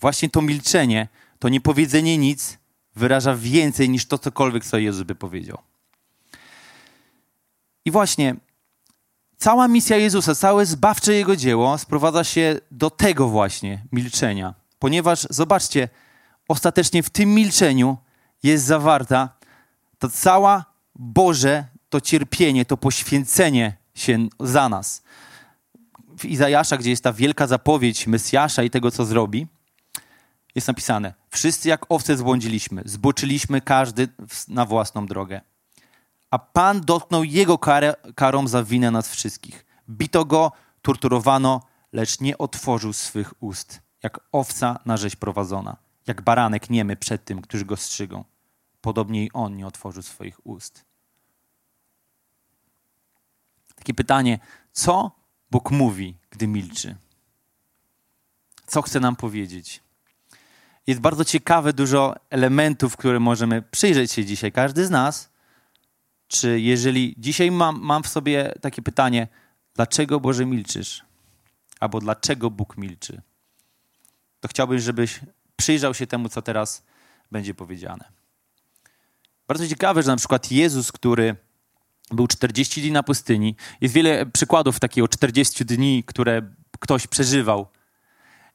Właśnie 0.00 0.30
to 0.30 0.42
milczenie, 0.42 1.08
to 1.38 1.48
niepowiedzenie 1.48 2.18
nic 2.18 2.58
wyraża 2.96 3.34
więcej 3.34 3.90
niż 3.90 4.06
to 4.06 4.18
cokolwiek, 4.18 4.64
co 4.64 4.78
Jezus 4.78 5.02
by 5.02 5.14
powiedział. 5.14 5.58
I 7.84 7.90
właśnie 7.90 8.34
cała 9.36 9.68
misja 9.68 9.96
Jezusa, 9.96 10.34
całe 10.34 10.66
zbawcze 10.66 11.14
Jego 11.14 11.36
dzieło 11.36 11.78
sprowadza 11.78 12.24
się 12.24 12.60
do 12.70 12.90
tego 12.90 13.28
właśnie 13.28 13.84
milczenia. 13.92 14.54
Ponieważ, 14.78 15.26
zobaczcie, 15.30 15.88
ostatecznie 16.48 17.02
w 17.02 17.10
tym 17.10 17.34
milczeniu 17.34 17.96
jest 18.42 18.64
zawarta 18.64 19.38
to 19.98 20.10
cała 20.10 20.64
Boże, 20.94 21.64
to 21.88 22.00
cierpienie, 22.00 22.64
to 22.64 22.76
poświęcenie 22.76 23.76
się 23.94 24.28
za 24.40 24.68
nas. 24.68 25.02
W 26.18 26.24
Izajasza, 26.24 26.76
gdzie 26.76 26.90
jest 26.90 27.04
ta 27.04 27.12
wielka 27.12 27.46
zapowiedź 27.46 28.06
Mesjasza 28.06 28.62
i 28.62 28.70
tego, 28.70 28.90
co 28.90 29.04
zrobi, 29.04 29.46
jest 30.54 30.68
napisane: 30.68 31.14
Wszyscy 31.30 31.68
jak 31.68 31.86
owce 31.88 32.16
zbłądziliśmy, 32.16 32.82
zboczyliśmy 32.84 33.60
każdy 33.60 34.08
na 34.48 34.64
własną 34.64 35.06
drogę. 35.06 35.40
A 36.30 36.38
Pan 36.38 36.80
dotknął 36.80 37.24
jego 37.24 37.58
karę, 37.58 37.94
karą 38.14 38.48
za 38.48 38.64
winę 38.64 38.90
nas 38.90 39.10
wszystkich. 39.10 39.66
Bito 39.90 40.24
go, 40.24 40.52
torturowano, 40.82 41.60
lecz 41.92 42.20
nie 42.20 42.38
otworzył 42.38 42.92
swych 42.92 43.42
ust, 43.42 43.80
jak 44.02 44.20
owca 44.32 44.78
na 44.84 44.96
rzeź 44.96 45.16
prowadzona, 45.16 45.76
jak 46.06 46.22
baranek 46.22 46.70
niemy 46.70 46.96
przed 46.96 47.24
tym, 47.24 47.42
którzy 47.42 47.64
go 47.64 47.76
strzygą. 47.76 48.24
Podobnie 48.80 49.24
i 49.24 49.32
on 49.32 49.56
nie 49.56 49.66
otworzył 49.66 50.02
swoich 50.02 50.46
ust. 50.46 50.84
Takie 53.74 53.94
pytanie, 53.94 54.38
co 54.72 55.10
Bóg 55.50 55.70
mówi, 55.70 56.18
gdy 56.30 56.46
milczy? 56.46 56.96
Co 58.66 58.82
chce 58.82 59.00
nam 59.00 59.16
powiedzieć? 59.16 59.82
Jest 60.88 61.00
bardzo 61.00 61.24
ciekawe, 61.24 61.72
dużo 61.72 62.14
elementów, 62.30 62.96
które 62.96 63.20
możemy 63.20 63.62
przyjrzeć 63.62 64.12
się 64.12 64.24
dzisiaj, 64.24 64.52
każdy 64.52 64.86
z 64.86 64.90
nas. 64.90 65.30
Czy 66.28 66.60
jeżeli 66.60 67.14
dzisiaj 67.18 67.50
mam, 67.50 67.80
mam 67.80 68.02
w 68.02 68.08
sobie 68.08 68.54
takie 68.60 68.82
pytanie, 68.82 69.28
dlaczego 69.74 70.20
Boże 70.20 70.46
milczysz? 70.46 71.04
Albo 71.80 72.00
dlaczego 72.00 72.50
Bóg 72.50 72.76
milczy? 72.76 73.22
To 74.40 74.48
chciałbym, 74.48 74.78
żebyś 74.78 75.20
przyjrzał 75.56 75.94
się 75.94 76.06
temu, 76.06 76.28
co 76.28 76.42
teraz 76.42 76.82
będzie 77.30 77.54
powiedziane. 77.54 78.04
Bardzo 79.48 79.68
ciekawe, 79.68 80.02
że 80.02 80.10
na 80.10 80.16
przykład 80.16 80.50
Jezus, 80.50 80.92
który 80.92 81.36
był 82.10 82.26
40 82.26 82.82
dni 82.82 82.92
na 82.92 83.02
pustyni, 83.02 83.56
jest 83.80 83.94
wiele 83.94 84.26
przykładów 84.26 84.80
takiego 84.80 85.08
40 85.08 85.64
dni, 85.64 86.04
które 86.04 86.42
ktoś 86.80 87.06
przeżywał. 87.06 87.66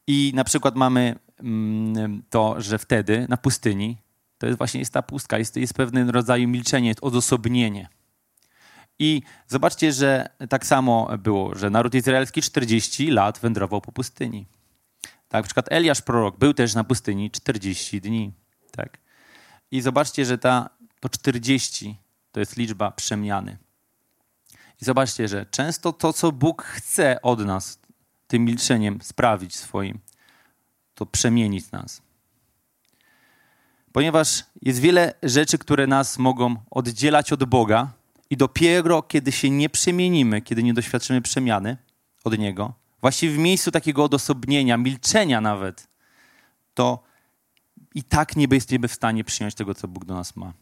I 0.07 0.31
na 0.35 0.43
przykład 0.43 0.75
mamy 0.75 1.22
to, 2.29 2.61
że 2.61 2.77
wtedy 2.77 3.25
na 3.29 3.37
pustyni 3.37 3.97
to 4.43 4.47
jest 4.47 4.57
właśnie 4.57 4.79
jest 4.79 4.93
ta 4.93 5.01
pustka, 5.01 5.37
jest, 5.37 5.55
jest 5.55 5.73
pewien 5.73 6.09
rodzaj 6.09 6.47
milczenie, 6.47 6.93
odosobnienie. 7.01 7.89
I 8.99 9.21
zobaczcie, 9.47 9.93
że 9.93 10.29
tak 10.49 10.65
samo 10.65 11.17
było, 11.17 11.55
że 11.55 11.69
naród 11.69 11.95
izraelski 11.95 12.41
40 12.41 13.11
lat 13.11 13.39
wędrował 13.39 13.81
po 13.81 13.91
pustyni. 13.91 14.45
Tak, 15.01 15.39
na 15.39 15.43
przykład 15.43 15.65
Eliasz 15.71 16.01
prorok 16.01 16.37
był 16.37 16.53
też 16.53 16.75
na 16.75 16.83
pustyni 16.83 17.31
40 17.31 18.01
dni. 18.01 18.33
Tak. 18.71 18.97
I 19.71 19.81
zobaczcie, 19.81 20.25
że 20.25 20.37
ta, 20.37 20.69
to 20.99 21.09
40 21.09 21.97
to 22.31 22.39
jest 22.39 22.57
liczba 22.57 22.91
przemiany. 22.91 23.57
I 24.81 24.85
zobaczcie, 24.85 25.27
że 25.27 25.45
często 25.45 25.93
to, 25.93 26.13
co 26.13 26.31
Bóg 26.31 26.63
chce 26.63 27.21
od 27.21 27.39
nas, 27.39 27.79
tym 28.27 28.45
milczeniem 28.45 28.99
sprawić 29.01 29.55
swoim, 29.55 29.99
to 30.95 31.05
przemienić 31.05 31.71
nas. 31.71 32.01
Ponieważ 33.91 34.45
jest 34.61 34.79
wiele 34.79 35.13
rzeczy, 35.23 35.57
które 35.57 35.87
nas 35.87 36.17
mogą 36.17 36.55
oddzielać 36.71 37.33
od 37.33 37.43
Boga, 37.43 37.91
i 38.33 38.37
dopiero 38.37 39.01
kiedy 39.01 39.31
się 39.31 39.49
nie 39.49 39.69
przemienimy, 39.69 40.41
kiedy 40.41 40.63
nie 40.63 40.73
doświadczymy 40.73 41.21
przemiany 41.21 41.77
od 42.23 42.37
Niego, 42.37 42.73
właściwie 43.01 43.35
w 43.35 43.37
miejscu 43.37 43.71
takiego 43.71 44.03
odosobnienia, 44.03 44.77
milczenia 44.77 45.41
nawet, 45.41 45.87
to 46.73 47.03
i 47.95 48.03
tak 48.03 48.35
nie 48.35 48.47
będziemy 48.47 48.87
w 48.87 48.93
stanie 48.93 49.23
przyjąć 49.23 49.55
tego, 49.55 49.75
co 49.75 49.87
Bóg 49.87 50.05
do 50.05 50.13
nas 50.13 50.35
ma. 50.35 50.53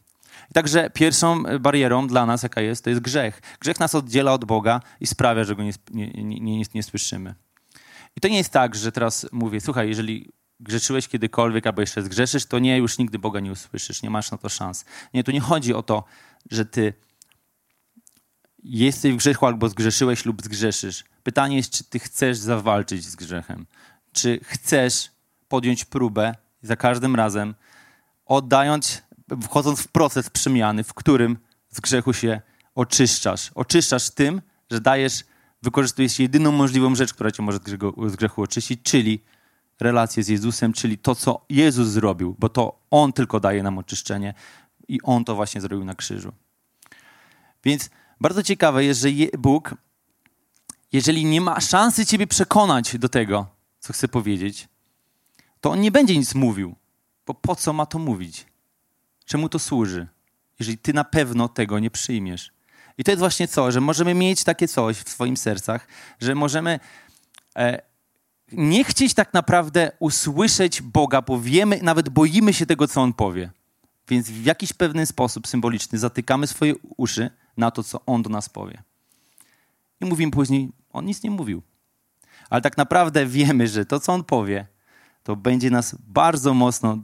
I 0.50 0.54
także 0.54 0.90
pierwszą 0.90 1.42
barierą 1.60 2.06
dla 2.06 2.26
nas, 2.26 2.42
jaka 2.42 2.60
jest, 2.60 2.84
to 2.84 2.90
jest 2.90 3.02
grzech. 3.02 3.40
Grzech 3.60 3.80
nas 3.80 3.94
oddziela 3.94 4.32
od 4.32 4.44
Boga 4.44 4.80
i 5.00 5.06
sprawia, 5.06 5.44
że 5.44 5.56
go 5.56 5.62
nie, 5.62 5.72
nie, 5.90 6.40
nie, 6.40 6.62
nie 6.74 6.82
słyszymy. 6.82 7.34
I 8.16 8.20
to 8.20 8.28
nie 8.28 8.36
jest 8.36 8.50
tak, 8.50 8.74
że 8.74 8.92
teraz 8.92 9.26
mówię, 9.32 9.60
słuchaj, 9.60 9.88
jeżeli 9.88 10.32
grzeczyłeś 10.60 11.08
kiedykolwiek 11.08 11.66
albo 11.66 11.80
jeszcze 11.80 12.02
zgrzeszysz, 12.02 12.46
to 12.46 12.58
nie, 12.58 12.78
już 12.78 12.98
nigdy 12.98 13.18
Boga 13.18 13.40
nie 13.40 13.52
usłyszysz, 13.52 14.02
nie 14.02 14.10
masz 14.10 14.30
na 14.30 14.38
to 14.38 14.48
szans. 14.48 14.84
Nie, 15.14 15.24
tu 15.24 15.30
nie 15.30 15.40
chodzi 15.40 15.74
o 15.74 15.82
to, 15.82 16.04
że 16.50 16.64
ty 16.64 16.94
jesteś 18.62 19.12
w 19.12 19.16
grzechu 19.16 19.46
albo 19.46 19.68
zgrzeszyłeś 19.68 20.24
lub 20.24 20.42
zgrzeszysz. 20.42 21.04
Pytanie 21.22 21.56
jest, 21.56 21.72
czy 21.72 21.84
ty 21.84 21.98
chcesz 21.98 22.38
zawalczyć 22.38 23.04
z 23.04 23.16
grzechem? 23.16 23.66
Czy 24.12 24.40
chcesz 24.44 25.10
podjąć 25.48 25.84
próbę 25.84 26.34
za 26.62 26.76
każdym 26.76 27.16
razem, 27.16 27.54
oddając, 28.26 29.02
wchodząc 29.42 29.80
w 29.80 29.88
proces 29.88 30.30
przemiany, 30.30 30.84
w 30.84 30.94
którym 30.94 31.38
z 31.70 31.80
grzechu 31.80 32.12
się 32.12 32.40
oczyszczasz. 32.74 33.50
Oczyszczasz 33.54 34.10
tym, 34.10 34.42
że 34.70 34.80
dajesz, 34.80 35.24
wykorzystujesz 35.62 36.18
jedyną 36.18 36.52
możliwą 36.52 36.94
rzecz, 36.94 37.14
która 37.14 37.30
cię 37.30 37.42
może 37.42 37.58
z 38.06 38.16
grzechu, 38.16 38.42
oczyścić, 38.42 38.80
czyli 38.82 39.20
relację 39.80 40.22
z 40.22 40.28
Jezusem, 40.28 40.72
czyli 40.72 40.98
to, 40.98 41.14
co 41.14 41.44
Jezus 41.48 41.88
zrobił, 41.88 42.36
bo 42.38 42.48
to 42.48 42.78
On 42.90 43.12
tylko 43.12 43.40
daje 43.40 43.62
nam 43.62 43.78
oczyszczenie 43.78 44.34
i 44.88 45.02
On 45.02 45.24
to 45.24 45.34
właśnie 45.34 45.60
zrobił 45.60 45.84
na 45.84 45.94
krzyżu. 45.94 46.32
Więc 47.64 47.90
bardzo 48.20 48.42
ciekawe 48.42 48.84
jest, 48.84 49.00
że 49.00 49.08
Bóg, 49.38 49.74
jeżeli 50.92 51.24
nie 51.24 51.40
ma 51.40 51.60
szansy 51.60 52.06
ciebie 52.06 52.26
przekonać 52.26 52.98
do 52.98 53.08
tego, 53.08 53.46
co 53.78 53.92
chce 53.92 54.08
powiedzieć, 54.08 54.68
to 55.60 55.70
on 55.70 55.80
nie 55.80 55.90
będzie 55.90 56.18
nic 56.18 56.34
mówił. 56.34 56.74
Bo 57.26 57.34
po 57.34 57.56
co 57.56 57.72
ma 57.72 57.86
to 57.86 57.98
mówić? 57.98 58.46
Czemu 59.24 59.48
to 59.48 59.58
służy? 59.58 60.08
Jeżeli 60.58 60.78
ty 60.78 60.92
na 60.92 61.04
pewno 61.04 61.48
tego 61.48 61.78
nie 61.78 61.90
przyjmiesz. 61.90 62.51
I 62.98 63.04
to 63.04 63.10
jest 63.10 63.18
właśnie 63.18 63.48
co, 63.48 63.72
że 63.72 63.80
możemy 63.80 64.14
mieć 64.14 64.44
takie 64.44 64.68
coś 64.68 64.96
w 64.96 65.08
swoim 65.08 65.36
sercach, 65.36 65.88
że 66.20 66.34
możemy 66.34 66.80
e, 67.56 67.82
nie 68.52 68.84
chcieć 68.84 69.14
tak 69.14 69.34
naprawdę 69.34 69.92
usłyszeć 69.98 70.82
Boga, 70.82 71.22
bo 71.22 71.40
wiemy, 71.40 71.78
nawet 71.82 72.08
boimy 72.08 72.52
się 72.52 72.66
tego, 72.66 72.88
co 72.88 73.00
On 73.00 73.12
powie. 73.12 73.50
Więc 74.08 74.30
w 74.30 74.44
jakiś 74.44 74.72
pewien 74.72 75.06
sposób 75.06 75.46
symboliczny 75.46 75.98
zatykamy 75.98 76.46
swoje 76.46 76.74
uszy 76.96 77.30
na 77.56 77.70
to, 77.70 77.82
co 77.82 78.00
On 78.06 78.22
do 78.22 78.30
nas 78.30 78.48
powie. 78.48 78.82
I 80.00 80.04
mówimy 80.04 80.32
później, 80.32 80.72
On 80.92 81.04
nic 81.04 81.22
nie 81.22 81.30
mówił. 81.30 81.62
Ale 82.50 82.62
tak 82.62 82.76
naprawdę 82.76 83.26
wiemy, 83.26 83.68
że 83.68 83.86
to, 83.86 84.00
co 84.00 84.12
On 84.12 84.24
powie, 84.24 84.66
to 85.22 85.36
będzie 85.36 85.70
nas 85.70 85.96
bardzo 85.98 86.54
mocno, 86.54 86.98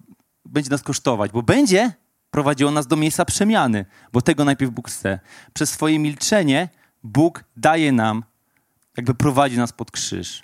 będzie 0.44 0.70
nas 0.70 0.82
kosztować, 0.82 1.30
bo 1.30 1.42
będzie 1.42 1.92
prowadziło 2.30 2.70
nas 2.70 2.86
do 2.86 2.96
miejsca 2.96 3.24
przemiany, 3.24 3.84
bo 4.12 4.22
tego 4.22 4.44
najpierw 4.44 4.72
Bóg 4.72 4.88
chce. 4.88 5.20
Przez 5.52 5.70
swoje 5.70 5.98
milczenie 5.98 6.68
Bóg 7.02 7.44
daje 7.56 7.92
nam, 7.92 8.24
jakby 8.96 9.14
prowadzi 9.14 9.56
nas 9.56 9.72
pod 9.72 9.90
krzyż. 9.90 10.42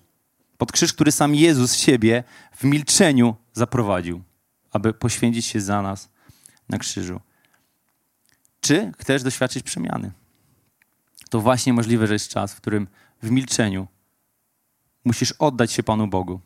Pod 0.58 0.72
krzyż, 0.72 0.92
który 0.92 1.12
sam 1.12 1.34
Jezus 1.34 1.74
siebie 1.74 2.24
w 2.56 2.64
milczeniu 2.64 3.36
zaprowadził, 3.52 4.22
aby 4.72 4.94
poświęcić 4.94 5.46
się 5.46 5.60
za 5.60 5.82
nas 5.82 6.08
na 6.68 6.78
krzyżu. 6.78 7.20
Czy 8.60 8.92
chcesz 8.98 9.22
doświadczyć 9.22 9.62
przemiany? 9.62 10.12
To 11.30 11.40
właśnie 11.40 11.72
możliwe, 11.72 12.06
że 12.06 12.12
jest 12.12 12.28
czas, 12.28 12.54
w 12.54 12.56
którym 12.56 12.88
w 13.22 13.30
milczeniu 13.30 13.86
musisz 15.04 15.32
oddać 15.32 15.72
się 15.72 15.82
Panu 15.82 16.06
Bogu 16.06 16.40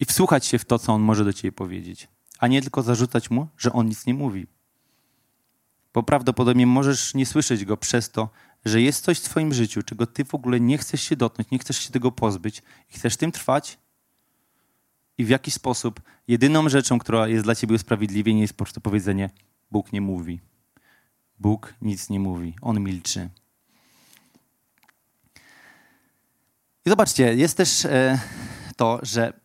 i 0.00 0.04
wsłuchać 0.04 0.46
się 0.46 0.58
w 0.58 0.64
to, 0.64 0.78
co 0.78 0.92
On 0.92 1.02
może 1.02 1.24
do 1.24 1.32
Ciebie 1.32 1.52
powiedzieć, 1.52 2.08
a 2.44 2.46
nie 2.46 2.62
tylko 2.62 2.82
zarzucać 2.82 3.30
Mu, 3.30 3.48
że 3.58 3.72
On 3.72 3.86
nic 3.86 4.06
nie 4.06 4.14
mówi. 4.14 4.46
Bo 5.94 6.02
prawdopodobnie 6.02 6.66
możesz 6.66 7.14
nie 7.14 7.26
słyszeć 7.26 7.64
Go 7.64 7.76
przez 7.76 8.10
to, 8.10 8.28
że 8.64 8.82
jest 8.82 9.04
coś 9.04 9.18
w 9.18 9.22
Twoim 9.22 9.54
życiu, 9.54 9.82
czego 9.82 10.06
Ty 10.06 10.24
w 10.24 10.34
ogóle 10.34 10.60
nie 10.60 10.78
chcesz 10.78 11.02
się 11.02 11.16
dotknąć, 11.16 11.50
nie 11.50 11.58
chcesz 11.58 11.78
się 11.78 11.90
tego 11.90 12.12
pozbyć 12.12 12.62
i 12.90 12.98
chcesz 12.98 13.16
tym 13.16 13.32
trwać 13.32 13.78
i 15.18 15.24
w 15.24 15.28
jakiś 15.28 15.54
sposób 15.54 16.00
jedyną 16.28 16.68
rzeczą, 16.68 16.98
która 16.98 17.28
jest 17.28 17.44
dla 17.44 17.54
Ciebie 17.54 17.74
usprawiedliwienie 17.74 18.40
jest 18.40 18.54
po 18.54 18.64
prostu 18.64 18.80
powiedzenie 18.80 19.30
Bóg 19.70 19.92
nie 19.92 20.00
mówi. 20.00 20.40
Bóg 21.38 21.74
nic 21.82 22.10
nie 22.10 22.20
mówi, 22.20 22.54
on 22.62 22.80
milczy. 22.80 23.28
I 26.86 26.90
zobaczcie, 26.90 27.34
jest 27.34 27.56
też 27.56 27.84
e, 27.84 28.18
to, 28.76 28.98
że 29.02 29.43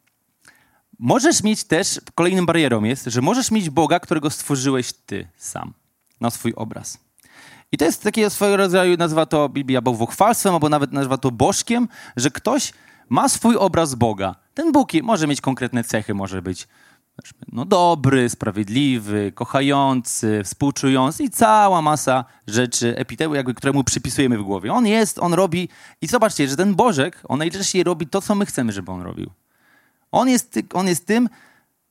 możesz 0.99 1.43
mieć 1.43 1.63
też, 1.63 2.01
kolejną 2.15 2.45
barierą 2.45 2.83
jest, 2.83 3.05
że 3.05 3.21
możesz 3.21 3.51
mieć 3.51 3.69
Boga, 3.69 3.99
którego 3.99 4.29
stworzyłeś 4.29 4.93
ty 4.93 5.27
sam, 5.37 5.73
na 6.21 6.29
swój 6.29 6.53
obraz. 6.55 6.97
I 7.71 7.77
to 7.77 7.85
jest 7.85 8.03
takie 8.03 8.29
swojego 8.29 8.57
rodzaju, 8.57 8.97
nazywa 8.97 9.25
to 9.25 9.49
Biblia 9.49 9.81
bałwochwalstwem, 9.81 10.53
albo 10.53 10.69
nawet 10.69 10.91
nazywa 10.91 11.17
to 11.17 11.31
bożkiem, 11.31 11.87
że 12.15 12.31
ktoś 12.31 12.73
ma 13.09 13.29
swój 13.29 13.55
obraz 13.55 13.95
Boga. 13.95 14.35
Ten 14.53 14.71
Bóg 14.71 14.89
może 15.03 15.27
mieć 15.27 15.41
konkretne 15.41 15.83
cechy, 15.83 16.13
może 16.13 16.41
być 16.41 16.67
no, 17.51 17.65
dobry, 17.65 18.29
sprawiedliwy, 18.29 19.31
kochający, 19.35 20.41
współczujący 20.43 21.23
i 21.23 21.29
cała 21.29 21.81
masa 21.81 22.25
rzeczy, 22.47 22.97
epitetu, 22.97 23.35
jakby, 23.35 23.53
któremu 23.53 23.83
przypisujemy 23.83 24.37
w 24.37 24.43
głowie. 24.43 24.73
On 24.73 24.87
jest, 24.87 25.19
on 25.19 25.33
robi 25.33 25.69
i 26.01 26.07
zobaczcie, 26.07 26.47
że 26.47 26.57
ten 26.57 26.75
Bożek, 26.75 27.21
on 27.27 27.39
najczęściej 27.39 27.83
robi 27.83 28.07
to, 28.07 28.21
co 28.21 28.35
my 28.35 28.45
chcemy, 28.45 28.71
żeby 28.71 28.91
on 28.91 29.01
robił. 29.01 29.31
On 30.11 30.29
jest, 30.29 30.59
on 30.73 30.87
jest 30.87 31.05
tym, 31.05 31.29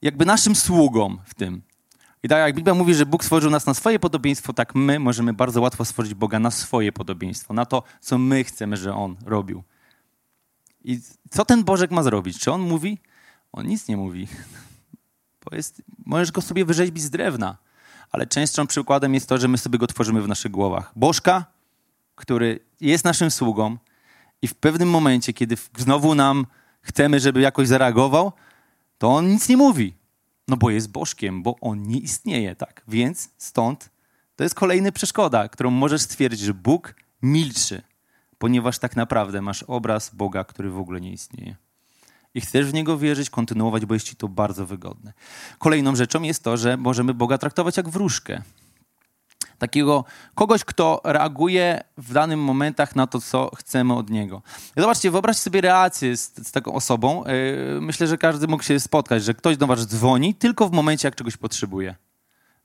jakby 0.03 0.27
naszym 0.27 0.57
sługą 0.57 1.17
w 1.25 1.35
tym. 1.35 1.63
I 2.23 2.29
tak 2.29 2.39
jak 2.39 2.55
Biblia 2.55 2.75
mówi, 2.75 2.95
że 2.95 3.07
Bóg 3.07 3.25
stworzył 3.25 3.51
nas 3.51 3.67
na 3.67 3.75
swoje 3.75 3.99
podobieństwo, 3.99 4.53
tak 4.53 4.75
my 4.75 4.99
możemy 4.99 5.33
bardzo 5.33 5.61
łatwo 5.61 5.85
stworzyć 5.85 6.15
Boga 6.15 6.39
na 6.39 6.51
swoje 6.51 6.93
podobieństwo, 6.93 7.55
na 7.55 7.67
to, 7.67 7.83
co 8.01 8.19
my 8.19 8.45
chcemy, 8.45 8.77
że 8.77 8.95
On 8.95 9.17
robił. 9.27 9.63
I 10.85 11.01
co 11.31 11.45
ten 11.45 11.65
Bożek 11.65 11.91
ma 11.91 12.03
zrobić? 12.03 12.39
Czy 12.39 12.53
On 12.53 12.61
mówi? 12.61 12.99
On 13.53 13.67
nic 13.67 13.89
nie 13.89 13.97
mówi. 13.97 14.29
Bo 15.45 15.57
jest, 15.57 15.83
możesz 16.07 16.33
go 16.33 16.41
sobie 16.43 16.65
wyrzeźbić 16.65 17.03
z 17.03 17.11
drewna. 17.11 17.57
Ale 18.11 18.27
częstszym 18.27 18.67
przykładem 18.67 19.15
jest 19.15 19.29
to, 19.29 19.39
że 19.39 19.49
my 19.49 19.59
sobie 19.59 19.79
go 19.79 19.87
tworzymy 19.87 20.23
w 20.23 20.29
naszych 20.29 20.51
głowach. 20.51 20.93
Bożka, 20.97 21.45
który 22.15 22.61
jest 22.81 23.05
naszym 23.05 23.31
sługą 23.31 23.77
I 24.43 24.49
w 24.49 24.55
pewnym 24.55 24.91
momencie, 24.91 25.33
kiedy 25.33 25.57
znowu 25.77 26.15
nam 26.15 26.47
chcemy, 26.81 27.21
żeby 27.21 27.41
jakoś 27.41 27.69
zareagował, 27.69 28.33
to 28.99 29.09
on 29.09 29.29
nic 29.29 29.49
nie 29.49 29.57
mówi. 29.57 29.95
No 30.49 30.57
bo 30.57 30.71
jest 30.71 30.91
bożkiem, 30.91 31.43
bo 31.43 31.57
on 31.61 31.83
nie 31.83 31.99
istnieje, 31.99 32.57
tak? 32.57 32.83
Więc 32.89 33.31
stąd 33.39 33.91
to 34.37 34.45
jest 34.45 34.55
kolejna 34.55 34.93
przeszkoda, 34.93 35.49
którą 35.49 35.71
możesz 35.71 36.03
stwierdzić, 36.03 36.41
że 36.41 36.55
Bóg 36.55 36.95
milczy, 37.23 37.83
ponieważ 38.39 38.79
tak 38.79 38.97
naprawdę 38.97 39.43
masz 39.43 39.63
obraz 39.63 40.15
Boga, 40.15 40.45
który 40.45 40.71
w 40.71 40.79
ogóle 40.79 41.01
nie 41.01 41.13
istnieje. 41.13 41.57
I 42.35 42.41
chcesz 42.41 42.67
w 42.67 42.75
niego 42.75 42.99
wierzyć, 42.99 43.31
kontynuować, 43.31 43.87
bo 43.87 43.95
jest 43.95 44.07
ci 44.07 44.17
to 44.17 44.29
bardzo 44.29 44.67
wygodne. 44.67 45.13
Kolejną 45.59 45.97
rzeczą 45.97 46.23
jest 46.23 46.43
to, 46.43 46.57
że 46.57 46.77
możemy 46.77 47.15
Boga 47.15 47.39
traktować 47.39 47.77
jak 47.77 47.89
wróżkę 47.89 48.43
takiego 49.59 50.05
kogoś, 50.35 50.65
kto 50.65 51.01
reaguje 51.05 51.81
w 51.99 52.13
danym 52.13 52.41
momentach 52.41 52.97
na 52.97 53.07
to, 53.07 53.21
co 53.21 53.51
chcemy 53.57 53.95
od 53.95 54.11
niego. 54.11 54.43
Zobaczcie, 54.77 55.11
wyobraźcie 55.11 55.43
sobie 55.43 55.61
relację 55.61 56.17
z, 56.17 56.49
z 56.49 56.53
taką 56.53 56.73
osobą. 56.73 57.25
Yy, 57.75 57.81
myślę, 57.81 58.07
że 58.07 58.19
każdy 58.19 58.47
mógł 58.47 58.63
się 58.63 58.81
spotkać, 58.81 59.25
że 59.25 59.35
ktoś 59.35 59.57
do 59.57 59.67
was 59.67 59.87
dzwoni 59.87 60.35
tylko 60.35 60.69
w 60.69 60.73
momencie, 60.73 61.09
jak 61.09 61.15
czegoś 61.15 61.37
potrzebuje. 61.37 61.95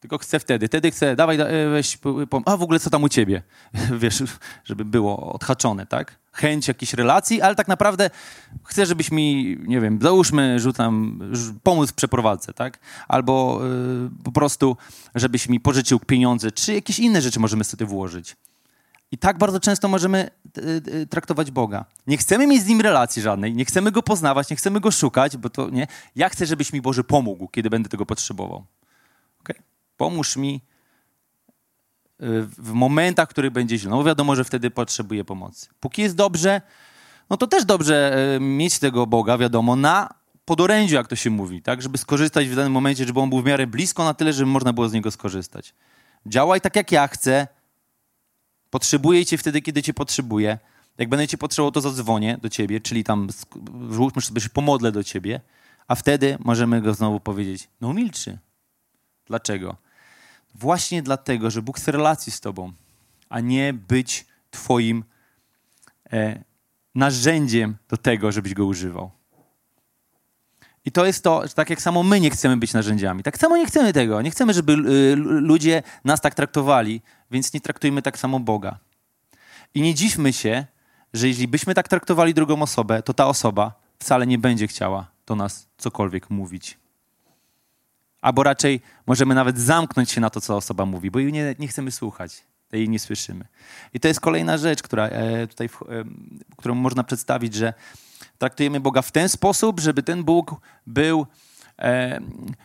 Tylko 0.04 0.18
chce 0.18 0.40
wtedy. 0.40 0.68
Wtedy 0.68 0.92
chce, 0.92 1.16
dawaj, 1.16 1.40
e, 1.40 1.70
weź, 1.70 1.98
a 2.46 2.58
w 2.58 2.62
ogóle 2.62 2.80
co 2.80 2.90
tam 2.90 3.04
u 3.04 3.10
ciebie? 3.10 3.44
Wiesz, 4.02 4.24
żeby 4.64 4.86
było 4.86 5.34
odhaczone, 5.34 5.86
tak? 5.86 6.20
Chęć 6.32 6.68
jakiejś 6.68 6.94
relacji, 6.94 7.42
ale 7.42 7.56
tak 7.56 7.68
naprawdę 7.68 8.10
chcę, 8.64 8.86
żebyś 8.86 9.12
mi, 9.12 9.58
nie 9.68 9.82
wiem, 9.82 10.00
załóżmy, 10.02 10.60
rzucam, 10.60 11.20
pomóc 11.64 11.92
w 11.92 11.94
przeprowadzce, 11.94 12.54
tak? 12.54 12.80
Albo 13.08 13.62
y, 13.66 14.24
po 14.24 14.32
prostu, 14.32 14.78
żebyś 15.16 15.50
mi 15.50 15.60
pożyczył 15.60 16.00
pieniądze, 16.00 16.52
czy 16.52 16.74
jakieś 16.74 17.00
inne 17.00 17.22
rzeczy 17.22 17.40
możemy 17.40 17.64
sobie 17.64 17.86
włożyć. 17.86 18.36
I 19.12 19.18
tak 19.18 19.38
bardzo 19.38 19.60
często 19.60 19.88
możemy 19.88 20.30
y, 20.58 21.08
traktować 21.08 21.52
Boga. 21.52 21.86
Nie 22.08 22.18
chcemy 22.18 22.48
mieć 22.48 22.64
z 22.64 22.68
Nim 22.68 22.82
relacji 22.82 23.22
żadnej, 23.22 23.54
nie 23.54 23.66
chcemy 23.66 23.92
Go 23.92 24.04
poznawać, 24.04 24.50
nie 24.50 24.56
chcemy 24.56 24.80
Go 24.80 24.92
szukać, 24.92 25.38
bo 25.38 25.50
to 25.50 25.70
nie. 25.70 25.88
Ja 26.16 26.30
chcę, 26.30 26.46
żebyś 26.46 26.74
mi 26.74 26.82
Boże 26.82 27.04
pomógł, 27.04 27.48
kiedy 27.48 27.70
będę 27.70 27.90
tego 27.90 28.06
potrzebował. 28.06 28.66
Pomóż 29.98 30.38
mi 30.38 30.56
y, 30.56 30.62
w 32.58 32.72
momentach, 32.74 33.30
w 33.30 33.32
których 33.32 33.52
będzie 33.52 33.78
źle. 33.78 33.92
No 33.92 34.04
wiadomo, 34.04 34.36
że 34.36 34.44
wtedy 34.44 34.72
potrzebuję 34.72 35.24
pomocy. 35.24 35.68
Póki 35.80 36.02
jest 36.02 36.16
dobrze, 36.16 36.62
no 37.30 37.38
to 37.38 37.48
też 37.48 37.66
dobrze 37.66 38.18
y, 38.36 38.40
mieć 38.40 38.80
tego 38.80 39.08
Boga, 39.08 39.38
wiadomo, 39.38 39.76
na 39.76 40.10
podorędziu, 40.46 40.96
jak 40.96 41.08
to 41.08 41.16
się 41.16 41.30
mówi, 41.30 41.62
tak? 41.62 41.82
Żeby 41.82 41.98
skorzystać 41.98 42.48
w 42.48 42.56
danym 42.56 42.72
momencie, 42.72 43.06
żeby 43.06 43.20
on 43.20 43.30
był 43.30 43.42
w 43.42 43.46
miarę 43.46 43.68
blisko 43.68 44.04
na 44.04 44.14
tyle, 44.14 44.34
żeby 44.34 44.52
można 44.52 44.74
było 44.74 44.90
z 44.90 44.94
niego 44.94 45.12
skorzystać. 45.12 45.74
Działaj 46.26 46.62
tak, 46.62 46.76
jak 46.76 46.92
ja 46.92 47.08
chcę. 47.08 47.48
Potrzebuję 48.70 49.26
cię 49.26 49.38
wtedy, 49.38 49.62
kiedy 49.62 49.84
cię 49.84 49.94
potrzebuję. 49.94 50.60
Jak 50.98 51.10
będę 51.10 51.28
cię 51.28 51.38
potrzebował, 51.38 51.72
to 51.72 51.82
zadzwonię 51.82 52.38
do 52.42 52.50
ciebie, 52.50 52.82
czyli 52.82 53.04
tam 53.04 53.28
zróbmy 53.90 54.22
sobie, 54.22 54.42
że 54.42 54.50
pomodlę 54.50 54.92
do 54.92 55.04
ciebie, 55.04 55.42
a 55.88 55.96
wtedy 55.96 56.38
możemy 56.40 56.82
go 56.82 56.94
znowu 56.94 57.20
powiedzieć, 57.20 57.70
no 57.82 57.94
milczy. 57.94 58.38
Dlaczego? 59.26 59.76
Właśnie 60.56 61.04
dlatego, 61.04 61.52
że 61.52 61.62
Bóg 61.62 61.78
chce 61.78 61.92
relacji 61.92 62.32
z 62.32 62.42
Tobą, 62.42 62.74
a 63.30 63.40
nie 63.40 63.74
być 63.74 64.26
Twoim 64.52 65.04
e, 66.14 66.44
narzędziem 66.96 67.78
do 67.90 67.98
tego, 67.98 68.32
żebyś 68.32 68.54
go 68.54 68.66
używał. 68.66 69.12
I 70.86 70.92
to 70.92 71.06
jest 71.06 71.24
to, 71.24 71.48
że 71.48 71.54
tak 71.54 71.70
jak 71.70 71.82
samo 71.82 72.04
my 72.04 72.20
nie 72.20 72.30
chcemy 72.30 72.58
być 72.58 72.74
narzędziami, 72.74 73.24
tak 73.24 73.38
samo 73.38 73.58
nie 73.58 73.66
chcemy 73.66 73.94
tego. 73.94 74.22
Nie 74.22 74.32
chcemy, 74.32 74.54
żeby 74.54 74.74
y, 74.74 75.16
ludzie 75.16 75.84
nas 76.06 76.22
tak 76.22 76.36
traktowali, 76.36 77.02
więc 77.32 77.54
nie 77.54 77.62
traktujmy 77.62 78.02
tak 78.02 78.20
samo 78.20 78.40
Boga. 78.40 78.78
I 79.76 79.82
nie 79.82 79.94
dziwmy 79.94 80.34
się, 80.34 80.66
że 81.14 81.28
jeśli 81.28 81.48
byśmy 81.48 81.74
tak 81.74 81.88
traktowali 81.88 82.34
drugą 82.34 82.62
osobę, 82.62 83.04
to 83.04 83.14
ta 83.14 83.28
osoba 83.28 83.74
wcale 84.00 84.28
nie 84.28 84.38
będzie 84.38 84.68
chciała 84.68 85.12
do 85.26 85.36
nas 85.36 85.68
cokolwiek 85.78 86.30
mówić 86.30 86.78
albo 88.24 88.44
raczej 88.44 88.82
możemy 89.08 89.36
nawet 89.36 89.60
zamknąć 89.60 90.12
się 90.12 90.22
na 90.22 90.30
to, 90.30 90.42
co 90.42 90.58
osoba 90.58 90.86
mówi, 90.86 91.12
bo 91.12 91.20
jej 91.20 91.32
nie, 91.32 91.56
nie 91.60 91.68
chcemy 91.68 91.92
słuchać, 91.92 92.44
jej 92.72 92.90
nie 92.90 93.00
słyszymy. 93.00 93.46
I 93.94 94.00
to 94.00 94.08
jest 94.08 94.20
kolejna 94.20 94.58
rzecz, 94.58 94.84
która, 94.84 95.08
e, 95.08 95.48
tutaj, 95.48 95.68
e, 95.68 96.04
którą 96.58 96.76
można 96.76 97.04
przedstawić, 97.04 97.54
że 97.54 97.74
traktujemy 98.38 98.80
Boga 98.80 99.02
w 99.02 99.12
ten 99.12 99.30
sposób, 99.30 99.80
żeby 99.80 100.04
ten 100.04 100.24
Bóg 100.24 100.56
był, 100.88 101.28
e, 101.80 102.20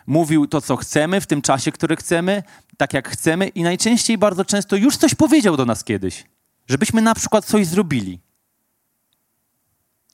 mówił 0.07 0.47
to, 0.47 0.61
co 0.61 0.75
chcemy 0.75 1.21
w 1.21 1.27
tym 1.27 1.41
czasie, 1.41 1.71
który 1.71 1.95
chcemy, 1.95 2.43
tak 2.77 2.93
jak 2.93 3.09
chcemy 3.09 3.47
i 3.47 3.63
najczęściej 3.63 4.17
bardzo 4.17 4.45
często 4.45 4.75
już 4.75 4.97
coś 4.97 5.15
powiedział 5.15 5.57
do 5.57 5.65
nas 5.65 5.83
kiedyś, 5.83 6.25
żebyśmy 6.67 7.01
na 7.01 7.15
przykład 7.15 7.45
coś 7.45 7.67
zrobili. 7.67 8.19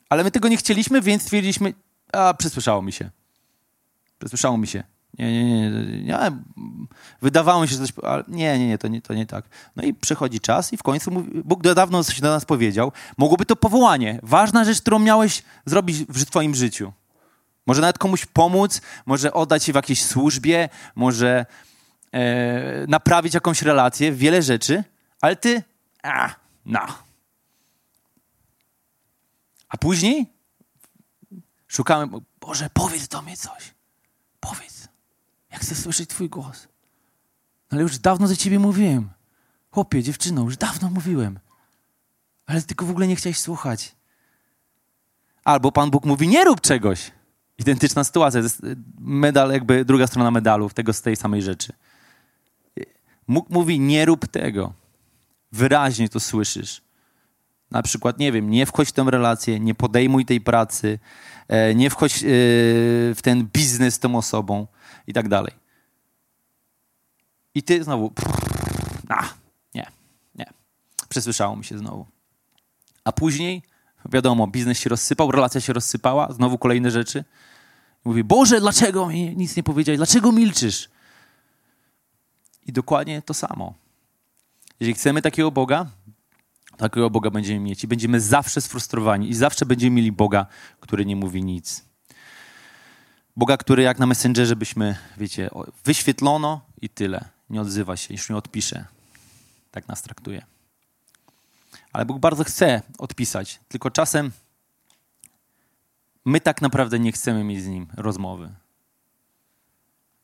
Ale 0.09 0.23
my 0.23 0.31
tego 0.31 0.47
nie 0.47 0.57
chcieliśmy, 0.57 1.01
więc 1.01 1.23
stwierdziliśmy, 1.23 1.73
a 2.13 2.33
przesłyszało 2.33 2.81
mi 2.81 2.91
się. 2.91 3.09
Przesłyszało 4.19 4.57
mi 4.57 4.67
się. 4.67 4.94
Nie, 5.19 5.43
nie, 5.43 5.69
nie, 5.71 6.01
nie. 6.03 6.17
Wydawało 7.21 7.61
mi 7.61 7.67
się, 7.67 7.75
że 7.75 7.87
coś. 7.87 7.93
Ale 8.03 8.23
nie, 8.27 8.59
nie, 8.59 8.67
nie 8.67 8.77
to, 8.77 8.87
nie, 8.87 9.01
to 9.01 9.13
nie 9.13 9.25
tak. 9.25 9.45
No 9.75 9.83
i 9.83 9.93
przychodzi 9.93 10.39
czas, 10.39 10.73
i 10.73 10.77
w 10.77 10.83
końcu 10.83 11.11
mówi, 11.11 11.41
Bóg 11.43 11.61
dawno 11.61 12.03
coś 12.03 12.21
do 12.21 12.29
nas 12.29 12.45
powiedział. 12.45 12.91
Mogłoby 13.17 13.45
to 13.45 13.55
powołanie. 13.55 14.19
Ważna 14.23 14.63
rzecz, 14.63 14.81
którą 14.81 14.99
miałeś 14.99 15.43
zrobić 15.65 15.97
w 15.97 16.25
Twoim 16.25 16.55
życiu. 16.55 16.93
Może 17.65 17.81
nawet 17.81 17.97
komuś 17.97 18.25
pomóc, 18.25 18.81
może 19.05 19.33
oddać 19.33 19.63
się 19.63 19.71
w 19.71 19.75
jakiejś 19.75 20.05
służbie, 20.05 20.69
może 20.95 21.45
e, 22.11 22.87
naprawić 22.87 23.33
jakąś 23.33 23.61
relację, 23.61 24.11
wiele 24.11 24.41
rzeczy, 24.41 24.83
ale 25.21 25.35
ty. 25.35 25.63
A, 26.03 26.35
no. 26.65 26.85
A 29.69 29.77
później 29.77 30.25
szukamy. 31.67 32.19
Boże, 32.39 32.69
powiedz 32.73 33.07
do 33.07 33.21
mnie 33.21 33.37
coś. 33.37 33.73
Powiedz. 34.39 34.74
Ja 35.55 35.59
chcę 35.59 35.75
słyszeć 35.75 36.09
Twój 36.09 36.29
głos. 36.29 36.67
Ale 37.69 37.81
już 37.81 37.99
dawno 37.99 38.27
do 38.27 38.35
Ciebie 38.35 38.59
mówiłem. 38.59 39.09
Chłopie, 39.71 40.03
dziewczyno, 40.03 40.43
już 40.43 40.57
dawno 40.57 40.89
mówiłem. 40.89 41.39
Ale 42.45 42.61
tylko 42.61 42.85
w 42.85 42.89
ogóle 42.89 43.07
nie 43.07 43.15
chciałeś 43.15 43.39
słuchać. 43.39 43.95
Albo 45.43 45.71
Pan 45.71 45.91
Bóg 45.91 46.05
mówi, 46.05 46.27
nie 46.27 46.43
rób 46.43 46.61
czegoś. 46.61 47.11
Identyczna 47.57 48.03
sytuacja. 48.03 48.39
To 48.39 48.43
jest 48.43 48.61
medal, 48.99 49.51
jakby 49.51 49.85
druga 49.85 50.07
strona 50.07 50.31
medalu, 50.31 50.69
tego 50.69 50.93
z 50.93 51.01
tej 51.01 51.15
samej 51.15 51.41
rzeczy. 51.41 51.73
Bóg 53.27 53.49
mówi, 53.49 53.79
nie 53.79 54.05
rób 54.05 54.27
tego. 54.27 54.73
Wyraźnie 55.51 56.09
to 56.09 56.19
słyszysz. 56.19 56.81
Na 57.71 57.81
przykład, 57.81 58.19
nie 58.19 58.31
wiem, 58.31 58.49
nie 58.49 58.65
wchodź 58.65 58.89
w 58.89 58.91
tę 58.91 59.05
relację, 59.07 59.59
nie 59.59 59.75
podejmuj 59.75 60.25
tej 60.25 60.41
pracy, 60.41 60.99
e, 61.47 61.75
nie 61.75 61.89
wchodź 61.89 62.23
e, 62.23 62.27
w 63.15 63.19
ten 63.21 63.47
biznes 63.53 63.93
z 63.93 63.99
tą 63.99 64.15
osobą 64.15 64.67
i 65.07 65.13
tak 65.13 65.27
dalej. 65.27 65.53
I 67.55 67.63
ty 67.63 67.83
znowu, 67.83 68.13
a, 69.09 69.29
nie, 69.75 69.85
nie. 70.35 70.45
Przesłyszało 71.09 71.55
mi 71.55 71.65
się 71.65 71.77
znowu. 71.77 72.05
A 73.03 73.11
później, 73.11 73.63
wiadomo, 74.05 74.47
biznes 74.47 74.79
się 74.79 74.89
rozsypał, 74.89 75.31
relacja 75.31 75.61
się 75.61 75.73
rozsypała, 75.73 76.33
znowu 76.33 76.57
kolejne 76.57 76.91
rzeczy. 76.91 77.23
Mówi, 78.05 78.23
Boże, 78.23 78.59
dlaczego 78.59 79.07
mi 79.07 79.35
nic 79.35 79.55
nie 79.55 79.63
powiedziałeś? 79.63 79.97
Dlaczego 79.97 80.31
milczysz? 80.31 80.89
I 82.65 82.71
dokładnie 82.71 83.21
to 83.21 83.33
samo. 83.33 83.73
Jeżeli 84.79 84.93
chcemy 84.93 85.21
takiego 85.21 85.51
Boga, 85.51 85.85
takiego 86.77 87.09
Boga 87.09 87.29
będziemy 87.29 87.59
mieć 87.59 87.83
i 87.83 87.87
będziemy 87.87 88.21
zawsze 88.21 88.61
sfrustrowani 88.61 89.29
i 89.29 89.33
zawsze 89.33 89.65
będziemy 89.65 89.95
mieli 89.95 90.11
Boga, 90.11 90.45
który 90.79 91.05
nie 91.05 91.15
mówi 91.15 91.43
nic. 91.43 91.85
Boga, 93.37 93.57
który 93.57 93.83
jak 93.83 93.99
na 93.99 94.05
Messengerze 94.05 94.55
byśmy, 94.55 94.97
wiecie, 95.17 95.49
wyświetlono 95.85 96.61
i 96.81 96.89
tyle. 96.89 97.25
Nie 97.49 97.61
odzywa 97.61 97.97
się, 97.97 98.13
już 98.13 98.29
nie 98.29 98.35
odpisze. 98.35 98.85
Tak 99.71 99.87
nas 99.87 100.01
traktuje. 100.01 100.45
Ale 101.93 102.05
Bóg 102.05 102.19
bardzo 102.19 102.43
chce 102.43 102.81
odpisać, 102.97 103.59
tylko 103.67 103.91
czasem 103.91 104.31
my 106.25 106.41
tak 106.41 106.61
naprawdę 106.61 106.99
nie 106.99 107.11
chcemy 107.11 107.43
mieć 107.43 107.63
z 107.63 107.67
Nim 107.67 107.87
rozmowy. 107.97 108.49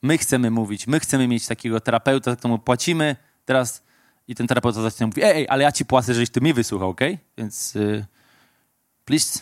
My 0.01 0.17
chcemy 0.17 0.51
mówić, 0.51 0.87
my 0.87 0.99
chcemy 0.99 1.27
mieć 1.27 1.47
takiego 1.47 1.79
terapeuta, 1.79 2.35
któremu 2.35 2.59
płacimy, 2.59 3.15
teraz 3.45 3.83
i 4.27 4.35
ten 4.35 4.47
terapeuta 4.47 4.81
zaczyna 4.81 5.07
mówi, 5.07 5.23
ej, 5.23 5.47
ale 5.49 5.63
ja 5.63 5.71
ci 5.71 5.85
płacę, 5.85 6.13
żeś 6.13 6.29
ty 6.29 6.41
mi 6.41 6.53
wysłuchał, 6.53 6.89
ok? 6.89 7.01
Więc 7.37 7.75
y, 7.75 8.05
please, 9.05 9.39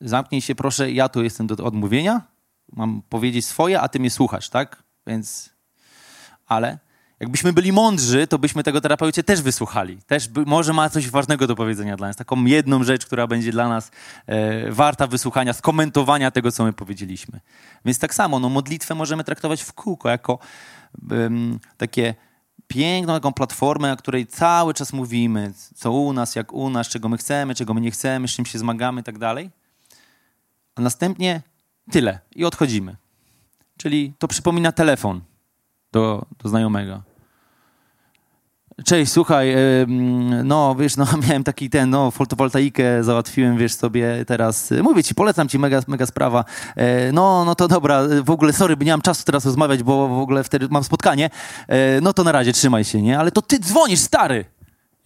zamknij 0.00 0.40
się 0.40 0.54
proszę, 0.54 0.92
ja 0.92 1.08
tu 1.08 1.22
jestem 1.22 1.46
do 1.46 1.64
odmówienia, 1.64 2.22
mam 2.76 3.02
powiedzieć 3.08 3.46
swoje, 3.46 3.80
a 3.80 3.88
ty 3.88 3.98
mnie 3.98 4.10
słuchasz, 4.10 4.48
tak? 4.48 4.82
Więc, 5.06 5.50
ale 6.46 6.78
jakbyśmy 7.20 7.52
byli 7.52 7.72
mądrzy, 7.72 8.26
to 8.26 8.38
byśmy 8.38 8.62
tego 8.62 8.80
terapeucie 8.80 9.24
też 9.24 9.42
wysłuchali. 9.42 10.02
Też 10.02 10.28
by, 10.28 10.44
może 10.46 10.72
ma 10.72 10.90
coś 10.90 11.10
ważnego 11.10 11.46
do 11.46 11.56
powiedzenia 11.56 11.96
dla 11.96 12.06
nas. 12.06 12.16
Taką 12.16 12.44
jedną 12.44 12.84
rzecz, 12.84 13.06
która 13.06 13.26
będzie 13.26 13.52
dla 13.52 13.68
nas 13.68 13.90
e, 14.26 14.70
warta 14.72 15.06
wysłuchania, 15.06 15.52
skomentowania 15.52 16.30
tego, 16.30 16.52
co 16.52 16.64
my 16.64 16.72
powiedzieliśmy. 16.72 17.40
Więc 17.84 17.98
tak 17.98 18.14
samo, 18.14 18.38
no 18.38 18.48
modlitwę 18.48 18.94
możemy 18.94 19.24
traktować 19.24 19.62
w 19.62 19.72
kółko, 19.72 20.08
jako 20.08 20.38
takie 21.76 22.14
piękną 22.66 23.14
taką 23.14 23.32
platformę, 23.32 23.88
na 23.88 23.96
której 23.96 24.26
cały 24.26 24.74
czas 24.74 24.92
mówimy, 24.92 25.52
co 25.74 25.92
u 25.92 26.12
nas, 26.12 26.36
jak 26.36 26.52
u 26.52 26.70
nas, 26.70 26.88
czego 26.88 27.08
my 27.08 27.16
chcemy, 27.16 27.54
czego 27.54 27.74
my 27.74 27.80
nie 27.80 27.90
chcemy, 27.90 28.28
z 28.28 28.30
czym 28.30 28.46
się 28.46 28.58
zmagamy 28.58 29.00
i 29.00 29.04
tak 29.04 29.18
dalej. 29.18 29.50
A 30.74 30.80
następnie 30.80 31.42
tyle 31.90 32.18
i 32.34 32.44
odchodzimy. 32.44 32.96
Czyli 33.76 34.12
to 34.18 34.28
przypomina 34.28 34.72
telefon 34.72 35.20
do, 35.92 36.26
do 36.42 36.48
znajomego. 36.48 37.02
Cześć, 38.84 39.12
słuchaj, 39.12 39.56
no 40.44 40.74
wiesz, 40.74 40.96
no 40.96 41.06
miałem 41.28 41.44
taki 41.44 41.70
ten, 41.70 41.90
no 41.90 42.10
fotowoltaikę 42.10 43.04
załatwiłem, 43.04 43.58
wiesz 43.58 43.74
sobie 43.74 44.24
teraz, 44.26 44.72
mówię 44.82 45.04
ci, 45.04 45.14
polecam 45.14 45.48
ci, 45.48 45.58
mega, 45.58 45.80
mega 45.86 46.06
sprawa. 46.06 46.44
E, 46.76 47.12
no, 47.12 47.44
no 47.44 47.54
to 47.54 47.68
dobra, 47.68 48.02
w 48.24 48.30
ogóle 48.30 48.52
sorry, 48.52 48.76
nie 48.80 48.90
mam 48.90 49.02
czasu 49.02 49.24
teraz 49.24 49.44
rozmawiać, 49.44 49.82
bo 49.82 50.08
w 50.08 50.18
ogóle 50.18 50.44
wtedy 50.44 50.68
mam 50.70 50.84
spotkanie. 50.84 51.30
E, 51.68 52.00
no 52.00 52.12
to 52.12 52.24
na 52.24 52.32
razie, 52.32 52.52
trzymaj 52.52 52.84
się, 52.84 53.02
nie? 53.02 53.18
Ale 53.18 53.30
to 53.30 53.42
ty 53.42 53.58
dzwonisz, 53.58 54.00
stary! 54.00 54.55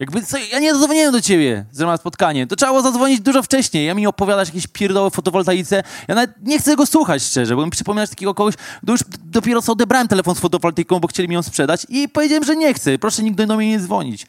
Jakby, 0.01 0.21
co, 0.21 0.37
ja 0.37 0.59
nie 0.59 0.73
zadzwoniłem 0.73 1.11
do 1.11 1.21
ciebie, 1.21 1.65
że 1.77 1.85
mam 1.85 1.97
spotkanie. 1.97 2.47
To 2.47 2.55
trzeba 2.55 2.71
było 2.71 2.81
zadzwonić 2.81 3.19
dużo 3.19 3.43
wcześniej. 3.43 3.85
Ja 3.85 3.93
mi 3.93 4.07
opowiadasz 4.07 4.47
jakieś 4.47 4.67
pierdoły 4.67 5.09
fotowoltaice. 5.09 5.83
Ja 6.07 6.15
nawet 6.15 6.31
nie 6.41 6.59
chcę 6.59 6.75
go 6.75 6.85
słuchać 6.85 7.23
szczerze, 7.23 7.55
bo 7.55 7.65
mi 7.65 7.71
przypominasz 7.71 8.09
takiego 8.09 8.33
kogoś, 8.33 8.55
kto 8.55 8.91
już 8.91 9.01
dopiero 9.23 9.61
co 9.61 9.71
odebrałem 9.71 10.07
telefon 10.07 10.35
z 10.35 10.39
fotowoltaiką, 10.39 10.99
bo 10.99 11.07
chcieli 11.07 11.29
mi 11.29 11.35
ją 11.35 11.43
sprzedać 11.43 11.85
i 11.89 12.09
powiedziałem, 12.09 12.43
że 12.43 12.55
nie 12.55 12.73
chcę. 12.73 12.99
Proszę 12.99 13.23
nigdy 13.23 13.45
do 13.45 13.57
mnie 13.57 13.69
nie 13.69 13.79
dzwonić. 13.79 14.27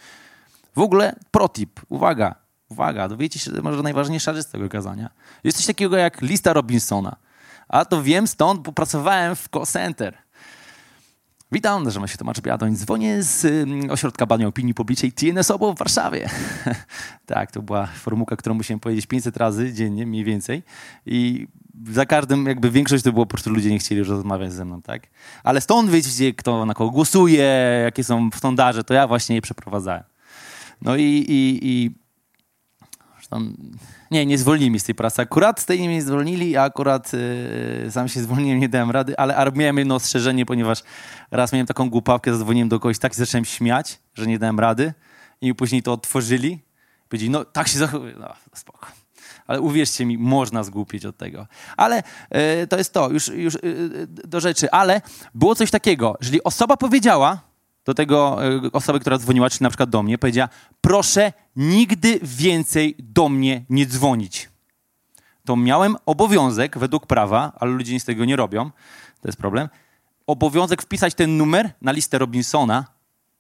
W 0.77 0.81
ogóle 0.81 1.15
protip, 1.31 1.81
uwaga, 1.89 2.35
uwaga, 2.69 3.09
dowiecie 3.09 3.39
się, 3.39 3.51
może 3.63 3.83
najważniejsza 3.83 4.35
rzecz 4.35 4.47
z 4.47 4.51
tego 4.51 4.69
kazania. 4.69 5.11
Jest 5.45 5.57
coś 5.57 5.67
takiego 5.67 5.97
jak 5.97 6.23
lista 6.23 6.53
Robinsona. 6.53 7.17
A 7.69 7.85
to 7.85 8.03
wiem 8.03 8.27
stąd, 8.27 8.61
bo 8.61 8.73
pracowałem 8.73 9.37
w 9.37 9.49
call 9.53 9.67
center. 9.67 10.22
Witam, 11.53 11.85
nazywam 11.85 12.09
się 12.09 12.19
Tomasz 12.19 12.41
Biadoń, 12.41 12.77
dzwonię 12.77 13.23
z 13.23 13.45
um, 13.45 13.91
Ośrodka 13.91 14.27
Badania 14.27 14.49
Opinii 14.49 14.75
Publicznej 14.75 15.13
TNS-OBO 15.13 15.75
w 15.75 15.79
Warszawie. 15.79 16.29
tak, 17.27 17.53
to 17.53 17.63
była 17.63 17.87
formułka, 17.87 18.37
którą 18.37 18.55
musiałem 18.55 18.81
powiedzieć 18.81 19.07
500 19.07 19.37
razy 19.37 19.73
dziennie, 19.73 20.07
mniej 20.07 20.25
więcej. 20.25 20.63
I 21.07 21.47
za 21.91 22.07
każdym, 22.07 22.47
jakby 22.47 22.71
większość 22.71 23.05
to 23.05 23.13
było 23.13 23.27
po 23.27 23.31
prostu 23.31 23.51
ludzie 23.51 23.71
nie 23.71 23.79
chcieli 23.79 24.03
rozmawiać 24.03 24.53
ze 24.53 24.65
mną, 24.65 24.83
tak? 24.83 25.03
Ale 25.45 25.61
stąd 25.61 25.91
wiecie, 25.91 26.35
kto 26.35 26.67
na 26.67 26.75
kogo 26.75 26.91
głosuje, 26.91 27.81
jakie 27.85 28.05
są 28.05 28.31
sondaże, 28.41 28.85
to 28.85 28.95
ja 28.95 29.07
właśnie 29.07 29.37
je 29.37 29.43
przeprowadzałem. 29.43 30.03
No 30.83 30.97
i, 30.97 31.03
i, 31.03 31.59
i 31.63 31.91
tam, 33.33 33.57
nie, 34.11 34.27
nie 34.27 34.39
zwolnili 34.39 34.71
mi 34.71 34.81
z 34.81 34.85
tej 34.85 34.95
pracy. 34.95 35.23
Akurat 35.23 35.61
z 35.61 35.65
tej 35.65 35.81
nie 35.81 35.89
mnie 35.89 36.03
zwolnili, 36.03 36.57
a 36.57 36.63
akurat 36.63 37.13
yy, 37.13 37.91
sam 37.91 38.09
się 38.09 38.21
zwolniłem, 38.21 38.61
nie 38.61 38.69
dałem 38.69 38.91
rady, 38.91 39.19
ale, 39.19 39.37
ale 39.37 39.53
miałem 39.53 39.79
jedno 39.79 39.95
ostrzeżenie, 39.95 40.47
ponieważ 40.47 40.83
raz 41.31 41.53
miałem 41.53 41.67
taką 41.67 41.91
głupawkę, 41.91 42.33
zadzwoniłem 42.33 42.69
do 42.69 42.81
kogoś, 42.81 42.99
tak 42.99 43.15
zacząłem 43.15 43.45
śmiać, 43.45 43.99
że 44.15 44.27
nie 44.27 44.39
dałem 44.39 44.61
rady 44.61 44.95
i 45.41 45.55
później 45.55 45.83
to 45.83 45.93
otworzyli. 45.93 46.59
Powiedzieli, 47.09 47.31
no 47.31 47.45
tak 47.45 47.69
się 47.69 47.79
zachowuje, 47.79 48.15
no 48.19 48.35
spoko. 48.55 48.87
Ale 49.47 49.61
uwierzcie 49.61 50.07
mi, 50.07 50.19
można 50.19 50.65
zgłupić 50.65 51.07
od 51.07 51.17
tego. 51.17 51.47
Ale 51.77 52.03
yy, 52.31 52.67
to 52.67 52.79
jest 52.79 52.93
to, 52.93 53.11
już, 53.11 53.29
już 53.29 53.55
yy, 53.55 54.07
do 54.07 54.41
rzeczy. 54.41 54.71
Ale 54.71 55.01
było 55.35 55.55
coś 55.55 55.71
takiego, 55.71 56.17
jeżeli 56.21 56.43
osoba 56.45 56.77
powiedziała, 56.77 57.41
do 57.85 57.95
tego 57.95 58.47
e, 58.47 58.61
osoby, 58.73 59.01
która 59.01 59.19
dzwoniła, 59.19 59.51
czy 59.51 59.63
na 59.63 59.71
przykład 59.71 59.91
do 59.91 60.03
mnie, 60.03 60.19
powiedziała: 60.19 60.49
Proszę 60.81 61.33
nigdy 61.57 62.21
więcej 62.23 62.97
do 62.99 63.29
mnie 63.29 63.65
nie 63.71 63.87
dzwonić. 63.87 64.49
To 65.45 65.57
miałem 65.57 65.97
obowiązek 66.07 66.79
według 66.79 67.07
prawa, 67.07 67.53
ale 67.61 67.71
ludzie 67.71 67.93
nic 67.93 68.03
z 68.03 68.07
tego 68.07 68.25
nie 68.25 68.37
robią, 68.37 68.71
to 69.21 69.29
jest 69.29 69.39
problem. 69.39 69.69
Obowiązek 70.27 70.83
wpisać 70.83 71.15
ten 71.15 71.37
numer 71.37 71.71
na 71.81 71.93
listę 71.93 72.19
Robinsona, 72.19 72.85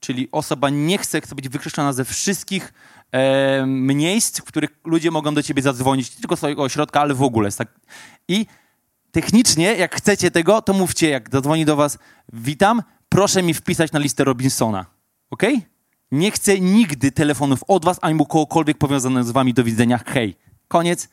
czyli 0.01 0.29
osoba 0.33 0.71
nie 0.71 0.99
chce, 0.99 1.21
chce 1.21 1.35
być 1.35 1.49
wykreślona 1.49 1.93
ze 1.93 2.05
wszystkich 2.05 2.73
e, 3.13 3.65
miejsc, 3.67 4.41
w 4.41 4.45
których 4.45 4.71
ludzie 4.85 5.11
mogą 5.11 5.35
do 5.35 5.43
ciebie 5.43 5.63
zadzwonić, 5.63 6.11
nie 6.11 6.21
tylko 6.21 6.37
z 6.37 6.39
swojego 6.39 6.63
ośrodka, 6.63 7.01
ale 7.01 7.15
w 7.15 7.23
ogóle. 7.23 7.53
Tak. 7.53 7.69
I 8.29 8.47
technicznie, 9.13 9.75
jak 9.75 9.95
chcecie 9.95 10.31
tego, 10.31 10.63
to 10.63 10.73
mówcie, 10.73 11.09
jak 11.09 11.31
zadzwoni 11.33 11.65
do 11.65 11.77
was, 11.77 11.99
witam, 12.33 12.83
proszę 13.12 13.42
mi 13.42 13.55
wpisać 13.55 13.92
na 13.92 13.98
listę 13.98 14.25
Robinsona. 14.25 14.87
Ok? 15.31 15.42
Nie 16.12 16.31
chcę 16.31 16.61
nigdy 16.61 17.12
telefonów 17.12 17.64
od 17.68 17.85
was, 17.85 17.98
ani 18.01 18.18
kogokolwiek 18.18 18.79
powiązanego 18.79 19.25
z 19.25 19.31
wami 19.31 19.55
do 19.55 19.64
widzenia. 19.64 20.01
Hej. 20.07 20.37
Koniec. 20.68 21.09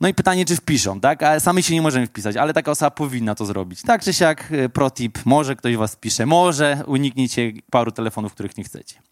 No 0.00 0.08
i 0.08 0.14
pytanie, 0.14 0.44
czy 0.44 0.56
wpiszą, 0.56 1.00
tak? 1.00 1.22
Ale 1.22 1.40
sami 1.40 1.62
się 1.62 1.74
nie 1.74 1.82
możemy 1.82 2.06
wpisać, 2.06 2.36
ale 2.36 2.52
taka 2.52 2.70
osoba 2.70 2.90
powinna 2.90 3.34
to 3.34 3.46
zrobić. 3.46 3.82
Tak 3.82 4.02
czy 4.02 4.12
siak, 4.12 4.52
y, 4.52 4.68
protip, 4.68 5.18
może 5.24 5.56
ktoś 5.56 5.76
was 5.76 5.96
pisze, 5.96 6.26
może 6.26 6.82
uniknijcie 6.86 7.52
paru 7.70 7.90
telefonów, 7.90 8.32
których 8.32 8.56
nie 8.56 8.64
chcecie. 8.64 9.02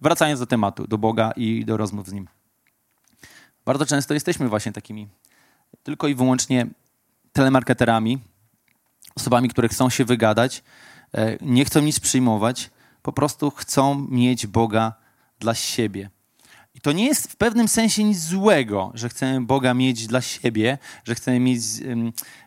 Wracając 0.00 0.40
do 0.40 0.46
tematu, 0.46 0.86
do 0.86 0.98
Boga 0.98 1.32
i 1.36 1.64
do 1.64 1.76
rozmów 1.76 2.08
z 2.08 2.12
Nim. 2.12 2.28
Bardzo 3.64 3.86
często 3.86 4.14
jesteśmy 4.14 4.48
właśnie 4.48 4.72
takimi 4.72 5.08
tylko 5.82 6.08
i 6.08 6.14
wyłącznie 6.14 6.66
telemarketerami, 7.32 8.18
osobami, 9.16 9.48
które 9.48 9.68
chcą 9.68 9.90
się 9.90 10.04
wygadać, 10.04 10.62
E, 10.62 10.91
nie 11.40 11.64
chcą 11.64 11.80
nic 11.80 12.00
przyjmować, 12.00 12.70
po 13.02 13.12
prostu 13.12 13.50
chcą 13.50 14.06
mieć 14.10 14.46
Boga 14.46 14.92
dla 15.38 15.54
siebie. 15.54 16.10
I 16.74 16.80
to 16.80 16.92
nie 16.92 17.06
jest 17.06 17.32
w 17.32 17.36
pewnym 17.36 17.68
sensie 17.68 18.04
nic 18.04 18.18
złego, 18.18 18.92
że 18.94 19.08
chcemy 19.08 19.46
Boga 19.46 19.74
mieć 19.74 20.06
dla 20.06 20.20
siebie, 20.20 20.78
że 21.04 21.14
chcemy 21.14 21.40
mieć 21.40 21.62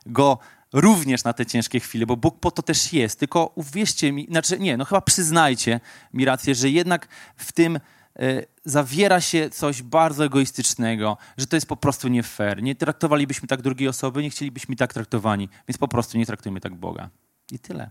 Go 0.05 0.39
również 0.73 1.23
na 1.23 1.33
te 1.33 1.45
ciężkie 1.45 1.79
chwile, 1.79 2.05
bo 2.05 2.17
Bóg 2.17 2.39
po 2.39 2.51
to 2.51 2.61
też 2.61 2.93
jest. 2.93 3.19
Tylko 3.19 3.51
uwierzcie 3.55 4.11
mi, 4.11 4.27
znaczy 4.29 4.59
nie, 4.59 4.77
no 4.77 4.85
chyba 4.85 5.01
przyznajcie 5.01 5.79
mi 6.13 6.25
rację, 6.25 6.55
że 6.55 6.69
jednak 6.69 7.07
w 7.35 7.51
tym 7.51 7.75
y, 7.75 8.45
zawiera 8.65 9.21
się 9.21 9.49
coś 9.49 9.81
bardzo 9.81 10.25
egoistycznego, 10.25 11.17
że 11.37 11.47
to 11.47 11.55
jest 11.55 11.67
po 11.67 11.77
prostu 11.77 12.07
nie 12.07 12.23
fair. 12.23 12.63
Nie 12.63 12.75
traktowalibyśmy 12.75 13.47
tak 13.47 13.61
drugiej 13.61 13.87
osoby, 13.87 14.23
nie 14.23 14.29
chcielibyśmy 14.29 14.75
tak 14.75 14.93
traktowani, 14.93 15.49
więc 15.67 15.77
po 15.77 15.87
prostu 15.87 16.17
nie 16.17 16.25
traktujmy 16.25 16.61
tak 16.61 16.75
Boga. 16.75 17.09
I 17.51 17.59
tyle. 17.59 17.89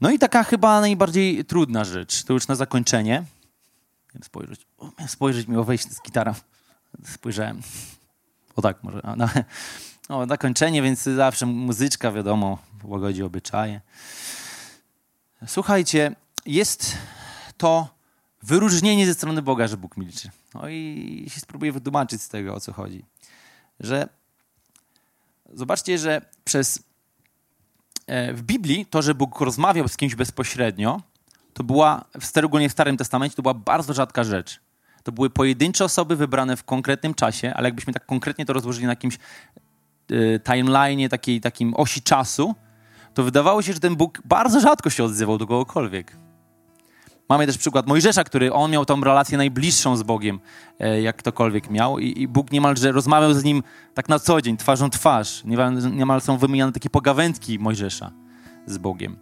No 0.00 0.10
i 0.10 0.18
taka 0.18 0.44
chyba 0.44 0.80
najbardziej 0.80 1.44
trudna 1.44 1.84
rzecz, 1.84 2.24
to 2.24 2.32
już 2.32 2.48
na 2.48 2.54
zakończenie. 2.54 3.24
Spojrzeć, 4.22 4.66
spojrzeć 5.06 5.48
miło 5.48 5.64
wejść 5.64 5.90
z 5.90 6.02
gitara. 6.02 6.34
Spojrzałem. 7.04 7.60
O 8.56 8.62
tak, 8.62 8.82
może. 8.82 9.00
No, 9.16 9.28
no, 10.08 10.26
zakończenie, 10.26 10.82
więc 10.82 11.02
zawsze 11.02 11.46
muzyczka, 11.46 12.12
wiadomo, 12.12 12.58
łagodzi 12.84 13.22
obyczaje. 13.22 13.80
Słuchajcie, 15.46 16.16
jest 16.46 16.96
to 17.56 17.88
wyróżnienie 18.42 19.06
ze 19.06 19.14
strony 19.14 19.42
Boga, 19.42 19.68
że 19.68 19.76
Bóg 19.76 19.96
milczy. 19.96 20.30
No 20.54 20.68
i 20.68 21.26
się 21.28 21.40
spróbuję 21.40 21.72
wytłumaczyć 21.72 22.22
z 22.22 22.28
tego, 22.28 22.54
o 22.54 22.60
co 22.60 22.72
chodzi. 22.72 23.04
Że 23.80 24.08
zobaczcie, 25.52 25.98
że 25.98 26.22
przez 26.44 26.82
w 28.08 28.42
Biblii 28.42 28.86
to, 28.86 29.02
że 29.02 29.14
Bóg 29.14 29.40
rozmawiał 29.40 29.88
z 29.88 29.96
kimś 29.96 30.14
bezpośrednio, 30.14 31.00
to 31.54 31.64
była, 31.64 32.04
szczególnie 32.20 32.68
w 32.68 32.72
Starym 32.72 32.96
Testamencie, 32.96 33.36
to 33.36 33.42
była 33.42 33.54
bardzo 33.54 33.94
rzadka 33.94 34.24
rzecz. 34.24 34.60
To 35.02 35.12
były 35.12 35.30
pojedyncze 35.30 35.84
osoby 35.84 36.16
wybrane 36.16 36.56
w 36.56 36.64
konkretnym 36.64 37.14
czasie, 37.14 37.54
ale 37.54 37.68
jakbyśmy 37.68 37.92
tak 37.92 38.06
konkretnie 38.06 38.46
to 38.46 38.52
rozłożyli 38.52 38.86
na 38.86 38.92
jakimś 38.92 39.18
y, 40.10 40.40
timeline, 40.44 41.08
takiej, 41.08 41.40
takim 41.40 41.74
osi 41.74 42.02
czasu, 42.02 42.54
to 43.14 43.22
wydawało 43.22 43.62
się, 43.62 43.72
że 43.72 43.80
ten 43.80 43.96
Bóg 43.96 44.22
bardzo 44.24 44.60
rzadko 44.60 44.90
się 44.90 45.04
odzywał 45.04 45.38
do 45.38 45.46
kogokolwiek. 45.46 46.16
Mamy 47.28 47.46
też 47.46 47.58
przykład 47.58 47.86
Mojżesza, 47.86 48.24
który 48.24 48.52
on 48.52 48.70
miał 48.70 48.84
tą 48.84 49.00
relację 49.00 49.38
najbliższą 49.38 49.96
z 49.96 50.02
Bogiem, 50.02 50.40
e, 50.78 51.02
jak 51.02 51.16
ktokolwiek 51.16 51.70
miał 51.70 51.98
i, 51.98 52.22
i 52.22 52.28
Bóg 52.28 52.52
niemalże 52.52 52.92
rozmawiał 52.92 53.34
z 53.34 53.44
nim 53.44 53.62
tak 53.94 54.08
na 54.08 54.18
co 54.18 54.42
dzień, 54.42 54.56
twarzą 54.56 54.90
twarz. 54.90 55.44
Niemal, 55.44 55.92
niemal 55.92 56.20
są 56.20 56.38
wymieniane 56.38 56.72
takie 56.72 56.90
pogawędki 56.90 57.58
Mojżesza 57.58 58.12
z 58.66 58.78
Bogiem. 58.78 59.16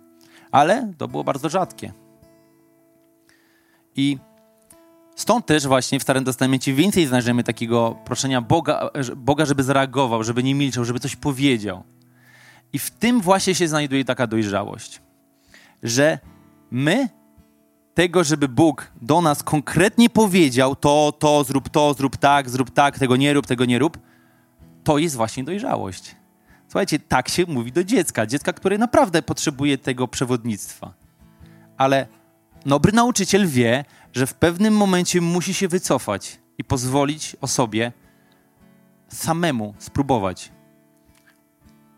Ale 0.50 0.92
to 0.98 1.08
było 1.08 1.24
bardzo 1.24 1.48
rzadkie. 1.48 1.92
I 3.96 4.18
stąd 5.16 5.46
też 5.46 5.66
właśnie 5.66 5.98
w 5.98 6.02
Starym 6.02 6.24
Testamencie 6.24 6.74
więcej 6.74 7.06
znajdziemy 7.06 7.44
takiego 7.44 7.96
proszenia 8.04 8.40
Boga, 8.40 8.90
Boga, 9.16 9.46
żeby 9.46 9.62
zareagował, 9.62 10.24
żeby 10.24 10.42
nie 10.42 10.54
milczał, 10.54 10.84
żeby 10.84 11.00
coś 11.00 11.16
powiedział. 11.16 11.84
I 12.72 12.78
w 12.78 12.90
tym 12.90 13.20
właśnie 13.20 13.54
się 13.54 13.68
znajduje 13.68 14.04
taka 14.04 14.26
dojrzałość, 14.26 15.02
że 15.82 16.18
my 16.70 17.08
tego, 17.94 18.24
żeby 18.24 18.48
Bóg 18.48 18.90
do 19.02 19.20
nas 19.20 19.42
konkretnie 19.42 20.10
powiedział 20.10 20.76
to, 20.76 21.12
to, 21.18 21.44
zrób 21.44 21.68
to, 21.68 21.94
zrób 21.94 22.16
tak, 22.16 22.50
zrób 22.50 22.70
tak, 22.70 22.98
tego 22.98 23.16
nie 23.16 23.32
rób, 23.32 23.46
tego 23.46 23.64
nie 23.64 23.78
rób, 23.78 23.98
to 24.84 24.98
jest 24.98 25.16
właśnie 25.16 25.44
dojrzałość. 25.44 26.16
Słuchajcie, 26.68 26.98
tak 26.98 27.28
się 27.28 27.44
mówi 27.48 27.72
do 27.72 27.84
dziecka. 27.84 28.26
Dziecka, 28.26 28.52
które 28.52 28.78
naprawdę 28.78 29.22
potrzebuje 29.22 29.78
tego 29.78 30.08
przewodnictwa. 30.08 30.92
Ale 31.76 32.06
dobry 32.66 32.92
nauczyciel 32.92 33.48
wie, 33.48 33.84
że 34.12 34.26
w 34.26 34.34
pewnym 34.34 34.76
momencie 34.76 35.20
musi 35.20 35.54
się 35.54 35.68
wycofać 35.68 36.40
i 36.58 36.64
pozwolić 36.64 37.36
osobie 37.40 37.92
samemu 39.08 39.74
spróbować. 39.78 40.52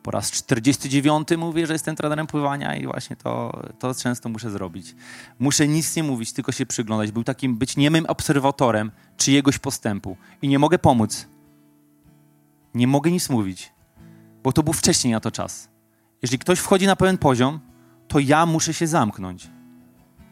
Po 0.07 0.11
raz 0.11 0.31
49 0.31 1.29
mówię, 1.39 1.67
że 1.67 1.73
jestem 1.73 1.97
trenerem 1.97 2.27
pływania 2.27 2.77
i 2.77 2.87
właśnie 2.87 3.17
to, 3.17 3.63
to 3.79 3.95
często 3.95 4.29
muszę 4.29 4.51
zrobić. 4.51 4.95
Muszę 5.39 5.69
nic 5.69 5.97
nie 5.97 6.03
mówić, 6.03 6.33
tylko 6.33 6.53
się 6.53 6.67
przyglądać. 6.67 7.13
Był 7.13 7.25
takim 7.25 7.57
być 7.57 7.77
niemym 7.77 8.07
obserwatorem 8.07 8.91
czyjegoś 9.17 9.59
postępu 9.59 10.17
i 10.43 10.49
nie 10.49 10.59
mogę 10.59 10.79
pomóc. 10.79 11.29
Nie 12.75 12.87
mogę 12.87 13.11
nic 13.11 13.31
mówić, 13.31 13.73
bo 14.43 14.53
to 14.53 14.63
był 14.63 14.73
wcześniej 14.73 15.13
na 15.13 15.21
to 15.21 15.31
czas. 15.31 15.69
Jeżeli 16.23 16.39
ktoś 16.39 16.59
wchodzi 16.59 16.87
na 16.87 16.97
pewien 16.97 17.19
poziom, 17.19 17.61
to 18.09 18.19
ja 18.19 18.47
muszę 18.47 18.75
się 18.75 18.87
zamknąć 18.87 19.51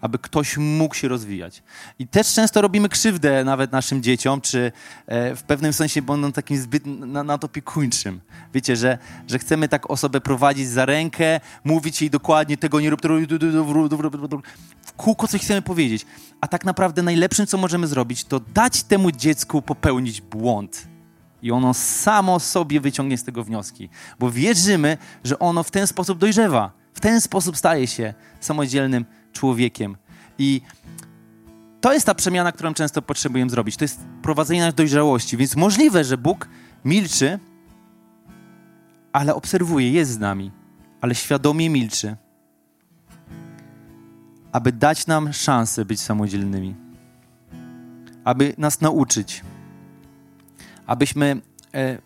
aby 0.04 0.18
ktoś 0.18 0.56
mógł 0.56 0.94
się 0.94 1.08
rozwijać. 1.08 1.62
I 1.98 2.06
też 2.06 2.34
często 2.34 2.60
robimy 2.60 2.88
krzywdę 2.88 3.44
nawet 3.44 3.72
naszym 3.72 4.02
dzieciom, 4.02 4.40
czy 4.40 4.72
e, 5.06 5.36
w 5.36 5.42
pewnym 5.42 5.72
sensie 5.72 6.02
będą 6.02 6.32
takim 6.32 6.56
zbyt 6.56 6.86
nadopiekuńczym. 7.06 8.20
Wiecie, 8.54 8.76
że, 8.76 8.98
że 9.28 9.38
chcemy 9.38 9.68
tak 9.68 9.90
osobę 9.90 10.20
prowadzić 10.20 10.68
za 10.68 10.84
rękę, 10.84 11.40
mówić 11.64 12.00
jej 12.00 12.10
dokładnie 12.10 12.56
tego 12.56 12.80
nie 12.80 12.90
rób, 12.90 13.00
w 14.82 14.92
kółko 14.92 15.28
coś 15.28 15.42
chcemy 15.42 15.62
powiedzieć. 15.62 16.06
A 16.40 16.48
tak 16.48 16.64
naprawdę 16.64 17.02
najlepszym, 17.02 17.46
co 17.46 17.58
możemy 17.58 17.86
zrobić, 17.86 18.24
to 18.24 18.40
dać 18.40 18.82
temu 18.82 19.10
dziecku 19.10 19.62
popełnić 19.62 20.20
błąd. 20.20 20.88
I 21.42 21.52
ono 21.52 21.74
samo 21.74 22.40
sobie 22.40 22.80
wyciągnie 22.80 23.18
z 23.18 23.24
tego 23.24 23.44
wnioski, 23.44 23.88
bo 24.18 24.30
wierzymy, 24.30 24.98
że 25.24 25.38
ono 25.38 25.62
w 25.62 25.70
ten 25.70 25.86
sposób 25.86 26.18
dojrzewa, 26.18 26.72
w 26.94 27.00
ten 27.00 27.20
sposób 27.20 27.56
staje 27.56 27.86
się 27.86 28.14
samodzielnym 28.40 29.04
człowiekiem. 29.34 29.96
I 30.38 30.60
to 31.80 31.92
jest 31.92 32.06
ta 32.06 32.14
przemiana, 32.14 32.52
którą 32.52 32.74
często 32.74 33.02
potrzebujemy 33.02 33.50
zrobić. 33.50 33.76
To 33.76 33.84
jest 33.84 34.00
prowadzenie 34.22 34.60
nas 34.60 34.74
dojrzałości. 34.74 35.36
Więc 35.36 35.56
możliwe, 35.56 36.04
że 36.04 36.18
Bóg 36.18 36.48
milczy, 36.84 37.38
ale 39.12 39.34
obserwuje, 39.34 39.90
jest 39.90 40.10
z 40.10 40.18
nami, 40.18 40.50
ale 41.00 41.14
świadomie 41.14 41.70
milczy, 41.70 42.16
aby 44.52 44.72
dać 44.72 45.06
nam 45.06 45.32
szansę 45.32 45.84
być 45.84 46.00
samodzielnymi, 46.00 46.74
aby 48.24 48.54
nas 48.58 48.80
nauczyć, 48.80 49.42
abyśmy 50.86 51.40
e, 51.74 51.98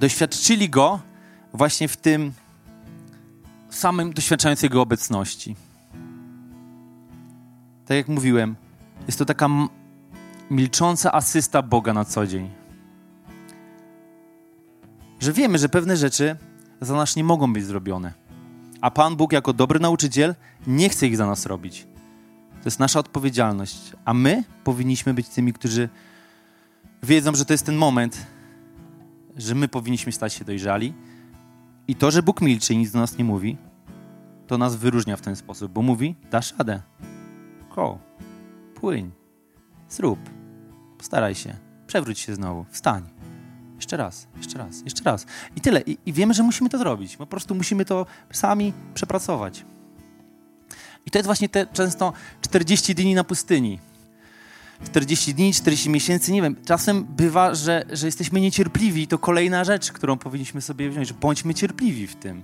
doświadczyli 0.00 0.70
Go 0.70 1.00
właśnie 1.52 1.88
w 1.88 1.96
tym 1.96 2.32
samym 3.70 4.12
doświadczając 4.12 4.62
Jego 4.62 4.82
obecności 4.82 5.56
tak 7.90 7.96
jak 7.96 8.08
mówiłem, 8.08 8.56
jest 9.06 9.18
to 9.18 9.24
taka 9.24 9.48
milcząca 10.50 11.12
asysta 11.12 11.62
Boga 11.62 11.92
na 11.92 12.04
co 12.04 12.26
dzień. 12.26 12.50
Że 15.20 15.32
wiemy, 15.32 15.58
że 15.58 15.68
pewne 15.68 15.96
rzeczy 15.96 16.36
za 16.80 16.94
nas 16.94 17.16
nie 17.16 17.24
mogą 17.24 17.52
być 17.52 17.64
zrobione. 17.64 18.12
A 18.80 18.90
Pan 18.90 19.16
Bóg, 19.16 19.32
jako 19.32 19.52
dobry 19.52 19.80
nauczyciel, 19.80 20.34
nie 20.66 20.88
chce 20.88 21.06
ich 21.06 21.16
za 21.16 21.26
nas 21.26 21.46
robić. 21.46 21.86
To 22.52 22.64
jest 22.64 22.80
nasza 22.80 23.00
odpowiedzialność. 23.00 23.92
A 24.04 24.14
my 24.14 24.44
powinniśmy 24.64 25.14
być 25.14 25.28
tymi, 25.28 25.52
którzy 25.52 25.88
wiedzą, 27.02 27.34
że 27.34 27.44
to 27.44 27.54
jest 27.54 27.66
ten 27.66 27.76
moment, 27.76 28.26
że 29.36 29.54
my 29.54 29.68
powinniśmy 29.68 30.12
stać 30.12 30.32
się 30.32 30.44
dojrzali. 30.44 30.94
I 31.88 31.94
to, 31.94 32.10
że 32.10 32.22
Bóg 32.22 32.40
milczy 32.40 32.74
i 32.74 32.76
nic 32.76 32.90
do 32.90 32.98
nas 32.98 33.18
nie 33.18 33.24
mówi, 33.24 33.56
to 34.46 34.58
nas 34.58 34.76
wyróżnia 34.76 35.16
w 35.16 35.20
ten 35.20 35.36
sposób, 35.36 35.72
bo 35.72 35.82
mówi, 35.82 36.14
dasz 36.30 36.54
radę. 36.58 36.82
Go. 37.80 37.98
Płyń. 38.74 39.10
Zrób. 39.88 40.18
Postaraj 40.98 41.34
się. 41.34 41.56
Przewróć 41.86 42.18
się 42.18 42.34
znowu. 42.34 42.64
Wstań. 42.70 43.02
Jeszcze 43.76 43.96
raz, 43.96 44.26
jeszcze 44.36 44.58
raz, 44.58 44.82
jeszcze 44.84 45.04
raz. 45.04 45.26
I 45.56 45.60
tyle. 45.60 45.80
I, 45.80 45.98
I, 46.06 46.12
wiemy, 46.12 46.34
że 46.34 46.42
musimy 46.42 46.70
to 46.70 46.78
zrobić. 46.78 47.16
Po 47.16 47.26
prostu 47.26 47.54
musimy 47.54 47.84
to 47.84 48.06
sami 48.32 48.72
przepracować. 48.94 49.64
I 51.06 51.10
to 51.10 51.18
jest 51.18 51.26
właśnie 51.26 51.48
te 51.48 51.66
często 51.66 52.12
40 52.40 52.94
dni 52.94 53.14
na 53.14 53.24
pustyni. 53.24 53.78
40 54.86 55.34
dni, 55.34 55.52
40 55.54 55.90
miesięcy, 55.90 56.32
nie 56.32 56.42
wiem. 56.42 56.56
Czasem 56.64 57.04
bywa, 57.04 57.54
że, 57.54 57.84
że 57.92 58.06
jesteśmy 58.06 58.40
niecierpliwi. 58.40 59.06
To 59.06 59.18
kolejna 59.18 59.64
rzecz, 59.64 59.92
którą 59.92 60.18
powinniśmy 60.18 60.60
sobie 60.60 60.90
wziąć. 60.90 61.12
Bądźmy 61.12 61.54
cierpliwi 61.54 62.06
w 62.06 62.16
tym. 62.16 62.42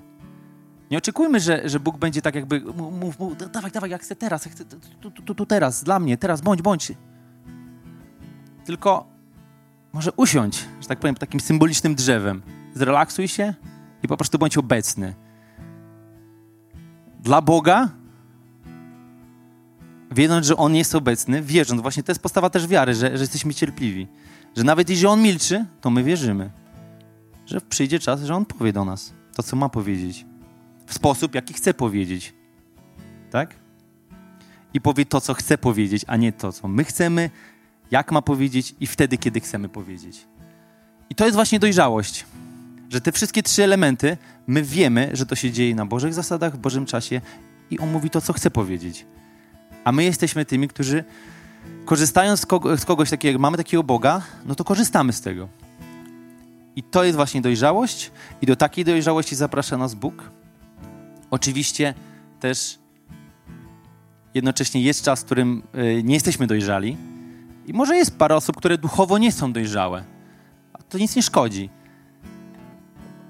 Nie 0.91 0.99
oczekujmy, 0.99 1.41
że, 1.41 1.69
że 1.69 1.81
Bóg 1.81 1.99
będzie 1.99 2.23
tak 2.23 2.35
jakby, 2.35 2.61
mów, 2.61 3.19
mów, 3.19 3.37
dawaj, 3.53 3.71
dawaj, 3.71 3.91
jak 3.91 4.03
chcę 4.03 4.17
teraz, 4.17 4.45
jak 4.45 4.55
chcę, 4.55 4.65
tu, 4.65 5.11
tu, 5.11 5.23
tu, 5.23 5.35
tu, 5.35 5.47
teraz, 5.47 5.85
dla 5.85 5.99
mnie, 5.99 6.17
teraz, 6.17 6.41
bądź, 6.41 6.63
bądź. 6.63 6.93
Tylko 8.65 9.07
może 9.93 10.13
usiądź, 10.13 10.65
że 10.81 10.89
tak 10.89 10.99
powiem, 10.99 11.15
takim 11.15 11.41
symbolicznym 11.41 11.95
drzewem. 11.95 12.43
Zrelaksuj 12.75 13.29
się 13.29 13.55
i 14.03 14.09
po 14.09 14.17
prostu 14.17 14.39
bądź 14.39 14.57
obecny. 14.57 15.15
Dla 17.21 17.43
Boga, 17.43 17.89
wiedząc, 20.11 20.47
że 20.47 20.57
On 20.57 20.75
jest 20.75 20.95
obecny, 20.95 21.43
wierząc, 21.43 21.83
właśnie 21.83 22.03
to 22.03 22.13
jest 22.13 22.23
postawa 22.23 22.51
też 22.51 22.67
wiary, 22.67 22.95
że, 22.95 23.17
że 23.17 23.23
jesteśmy 23.23 23.55
cierpliwi. 23.55 24.09
Że 24.57 24.65
nawet 24.65 24.91
jeśli 24.91 25.07
On 25.07 25.23
milczy, 25.23 25.65
to 25.81 25.91
my 25.91 26.05
wierzymy. 26.05 26.51
Że 27.47 27.61
przyjdzie 27.61 27.99
czas, 27.99 28.23
że 28.23 28.35
On 28.35 28.45
powie 28.45 28.73
do 28.73 28.85
nas 28.85 29.13
to, 29.35 29.43
co 29.43 29.57
ma 29.57 29.69
powiedzieć 29.69 30.27
w 30.87 30.95
sposób, 30.95 31.35
jaki 31.35 31.55
chce 31.55 31.75
powiedzieć. 31.75 32.35
Tak? 33.31 33.55
I 34.75 34.81
powie 34.81 35.07
to, 35.07 35.21
co 35.21 35.35
chce 35.35 35.59
powiedzieć, 35.59 36.05
a 36.07 36.17
nie 36.17 36.33
to, 36.33 36.53
co 36.53 36.69
my 36.69 36.85
chcemy, 36.85 37.31
jak 37.91 38.13
ma 38.13 38.23
powiedzieć 38.23 38.75
i 38.81 38.87
wtedy, 38.87 39.19
kiedy 39.19 39.41
chcemy 39.41 39.69
powiedzieć. 39.69 40.27
I 41.11 41.15
to 41.15 41.25
jest 41.25 41.35
właśnie 41.35 41.59
dojrzałość, 41.59 42.27
że 42.91 43.01
te 43.01 43.13
wszystkie 43.13 43.43
trzy 43.43 43.65
elementy, 43.65 44.17
my 44.47 44.63
wiemy, 44.63 45.11
że 45.13 45.27
to 45.27 45.35
się 45.35 45.51
dzieje 45.51 45.75
na 45.75 45.87
Bożych 45.87 46.15
zasadach, 46.15 46.55
w 46.55 46.59
Bożym 46.59 46.87
czasie 46.87 47.21
i 47.71 47.79
On 47.79 47.93
mówi 47.93 48.11
to, 48.11 48.21
co 48.21 48.33
chce 48.33 48.51
powiedzieć. 48.51 49.07
A 49.85 49.93
my 49.93 50.05
jesteśmy 50.05 50.45
tymi, 50.45 50.69
którzy 50.69 51.05
korzystając 51.85 52.41
z, 52.41 52.47
kogo, 52.47 52.77
z 52.77 52.85
kogoś 52.85 53.11
takiego, 53.11 53.39
mamy 53.39 53.57
takiego 53.57 53.83
Boga, 53.83 54.23
no 54.45 54.55
to 54.55 54.65
korzystamy 54.65 55.13
z 55.13 55.21
tego. 55.21 55.49
I 56.77 56.83
to 56.83 57.05
jest 57.05 57.17
właśnie 57.17 57.41
dojrzałość 57.41 58.11
i 58.43 58.47
do 58.47 58.57
takiej 58.57 58.85
dojrzałości 58.85 59.37
zaprasza 59.37 59.77
nas 59.77 59.95
Bóg. 59.95 60.31
Oczywiście 61.31 61.95
też 62.41 62.79
jednocześnie 64.35 64.83
jest 64.83 65.05
czas, 65.05 65.21
w 65.21 65.25
którym 65.25 65.63
y, 65.75 66.03
nie 66.03 66.15
jesteśmy 66.15 66.47
dojrzali. 66.47 66.97
I 67.67 67.73
może 67.73 67.97
jest 67.97 68.19
parę 68.19 68.37
osób, 68.37 68.57
które 68.57 68.79
duchowo 68.79 69.19
nie 69.19 69.33
są 69.33 69.53
dojrzałe. 69.53 70.05
To 70.89 70.99
nic 70.99 71.17
nie 71.17 71.23
szkodzi. 71.23 71.71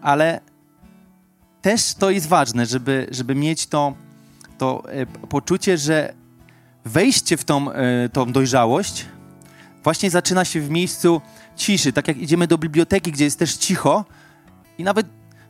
Ale 0.03 0.41
też 1.63 1.95
to 1.95 2.11
jest 2.11 2.29
ważne, 2.29 2.67
żeby, 2.67 3.07
żeby 3.11 3.35
mieć 3.35 3.67
to, 3.67 3.95
to 4.59 4.93
e, 4.93 5.07
poczucie, 5.07 5.79
że 5.79 6.15
wejście 6.85 7.37
w 7.37 7.45
tą, 7.45 7.73
e, 7.73 8.09
tą 8.09 8.33
dojrzałość 8.33 9.07
właśnie 9.87 10.11
zaczyna 10.11 10.45
się 10.45 10.61
w 10.61 10.71
miejscu 10.71 11.21
ciszy. 11.57 11.93
Tak 11.93 12.09
jak 12.09 12.17
idziemy 12.17 12.47
do 12.47 12.59
biblioteki, 12.59 13.13
gdzie 13.13 13.25
jest 13.25 13.39
też 13.39 13.57
cicho 13.57 14.05
i 14.79 14.85
nawet 14.85 15.07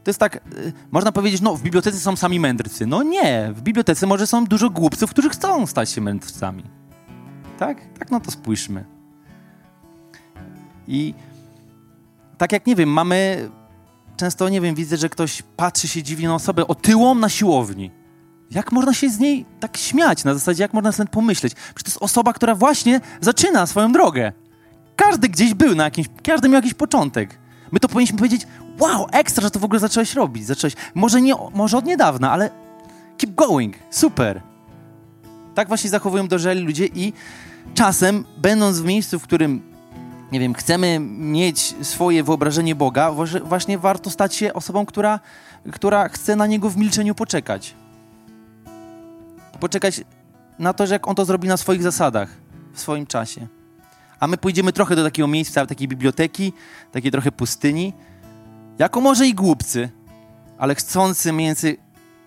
to 0.06 0.10
jest 0.10 0.20
tak, 0.20 0.36
y, 0.36 0.72
można 0.90 1.12
powiedzieć, 1.12 1.40
no 1.40 1.56
w 1.56 1.62
bibliotece 1.62 1.98
są 1.98 2.16
sami 2.16 2.40
mędrcy. 2.40 2.86
No 2.86 3.02
nie, 3.02 3.52
w 3.54 3.62
bibliotece 3.62 4.06
może 4.06 4.26
są 4.26 4.44
dużo 4.44 4.70
głupców, 4.70 5.10
którzy 5.10 5.28
chcą 5.28 5.66
stać 5.66 5.90
się 5.90 6.00
mędrcami. 6.00 6.64
Tak? 7.58 7.98
Tak, 7.98 8.10
no 8.10 8.20
to 8.20 8.30
spójrzmy. 8.30 8.84
I 10.88 11.14
tak 12.38 12.52
jak, 12.52 12.66
nie 12.66 12.76
wiem, 12.76 12.88
mamy, 12.88 13.50
często, 14.16 14.48
nie 14.48 14.60
wiem, 14.60 14.74
widzę, 14.74 14.96
że 14.96 15.08
ktoś 15.08 15.42
patrzy 15.56 15.88
się 15.88 16.02
dziwnie 16.02 16.28
na 16.28 16.34
osobę 16.34 16.66
otyłą 16.66 17.14
na 17.14 17.28
siłowni. 17.28 17.90
Jak 18.50 18.72
można 18.72 18.94
się 18.94 19.10
z 19.10 19.18
niej 19.18 19.46
tak 19.60 19.76
śmiać? 19.76 20.24
Na 20.24 20.34
zasadzie, 20.34 20.62
jak 20.62 20.74
można 20.74 20.92
sobie 20.92 21.08
pomyśleć? 21.08 21.54
Przecież 21.54 21.82
to 21.82 21.90
jest 21.90 22.02
osoba, 22.02 22.32
która 22.32 22.54
właśnie 22.54 23.00
zaczyna 23.20 23.66
swoją 23.66 23.92
drogę. 23.92 24.32
Każdy 24.96 25.28
gdzieś 25.28 25.54
był 25.54 25.74
na 25.74 25.84
jakimś, 25.84 26.06
każdy 26.22 26.48
miał 26.48 26.56
jakiś 26.56 26.74
początek. 26.74 27.38
My 27.72 27.80
to 27.80 27.88
powinniśmy 27.88 28.18
powiedzieć, 28.18 28.46
wow, 28.78 29.06
ekstra, 29.12 29.42
że 29.42 29.50
to 29.50 29.60
w 29.60 29.64
ogóle 29.64 29.80
zacząłeś 29.80 30.14
robić. 30.14 30.46
Zacząłeś, 30.46 30.74
może, 30.94 31.22
nie, 31.22 31.34
może 31.54 31.78
od 31.78 31.84
niedawna, 31.84 32.32
ale 32.32 32.50
keep 33.18 33.34
going, 33.34 33.76
super. 33.90 34.42
Tak 35.54 35.68
właśnie 35.68 35.90
zachowują 35.90 36.28
dojrzali 36.28 36.60
ludzie 36.60 36.86
i 36.86 37.12
czasem, 37.74 38.24
będąc 38.38 38.78
w 38.78 38.84
miejscu, 38.84 39.18
w 39.18 39.22
którym, 39.22 39.62
nie 40.32 40.40
wiem, 40.40 40.54
chcemy 40.54 40.98
mieć 41.18 41.74
swoje 41.82 42.24
wyobrażenie 42.24 42.74
Boga, 42.74 43.12
właśnie 43.44 43.78
warto 43.78 44.10
stać 44.10 44.34
się 44.34 44.54
osobą, 44.54 44.86
która, 44.86 45.20
która 45.72 46.08
chce 46.08 46.36
na 46.36 46.46
Niego 46.46 46.70
w 46.70 46.76
milczeniu 46.76 47.14
poczekać. 47.14 47.74
Poczekać 49.60 50.00
na 50.58 50.72
to, 50.72 50.86
że 50.86 50.94
jak 50.94 51.08
On 51.08 51.14
to 51.14 51.24
zrobi 51.24 51.48
na 51.48 51.56
swoich 51.56 51.82
zasadach, 51.82 52.28
w 52.72 52.80
swoim 52.80 53.06
czasie. 53.06 53.46
A 54.20 54.26
my 54.26 54.36
pójdziemy 54.36 54.72
trochę 54.72 54.96
do 54.96 55.04
takiego 55.04 55.28
miejsca, 55.28 55.66
takiej 55.66 55.88
biblioteki, 55.88 56.52
takiej 56.92 57.10
trochę 57.10 57.32
pustyni, 57.32 57.92
jako 58.78 59.00
może 59.00 59.26
i 59.26 59.34
głupcy, 59.34 59.88
ale 60.58 60.74
chcący 60.74 61.32
między 61.32 61.76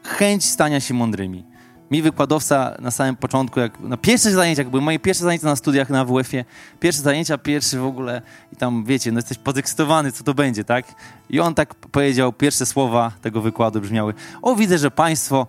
chęć 0.03 0.45
stania 0.45 0.79
się 0.79 0.93
mądrymi. 0.93 1.45
mi 1.91 2.01
wykładowca 2.01 2.75
na 2.79 2.91
samym 2.91 3.15
początku, 3.15 3.59
jak 3.59 3.79
na 3.79 3.97
pierwszych 3.97 4.33
zajęciach, 4.33 4.69
były 4.69 4.81
moje 4.81 4.99
pierwsze 4.99 5.23
zajęcia 5.23 5.47
na 5.47 5.55
studiach 5.55 5.89
na 5.89 6.05
WF-ie, 6.05 6.45
pierwsze 6.79 7.01
zajęcia, 7.01 7.37
pierwszy 7.37 7.79
w 7.79 7.85
ogóle 7.85 8.21
i 8.53 8.55
tam, 8.55 8.85
wiecie, 8.85 9.11
no 9.11 9.17
jesteś 9.17 9.37
podekscytowany, 9.37 10.11
co 10.11 10.23
to 10.23 10.33
będzie, 10.33 10.63
tak? 10.63 10.85
I 11.29 11.39
on 11.39 11.55
tak 11.55 11.75
powiedział, 11.75 12.33
pierwsze 12.33 12.65
słowa 12.65 13.11
tego 13.21 13.41
wykładu 13.41 13.81
brzmiały, 13.81 14.13
o 14.41 14.55
widzę, 14.55 14.77
że 14.77 14.91
państwo 14.91 15.47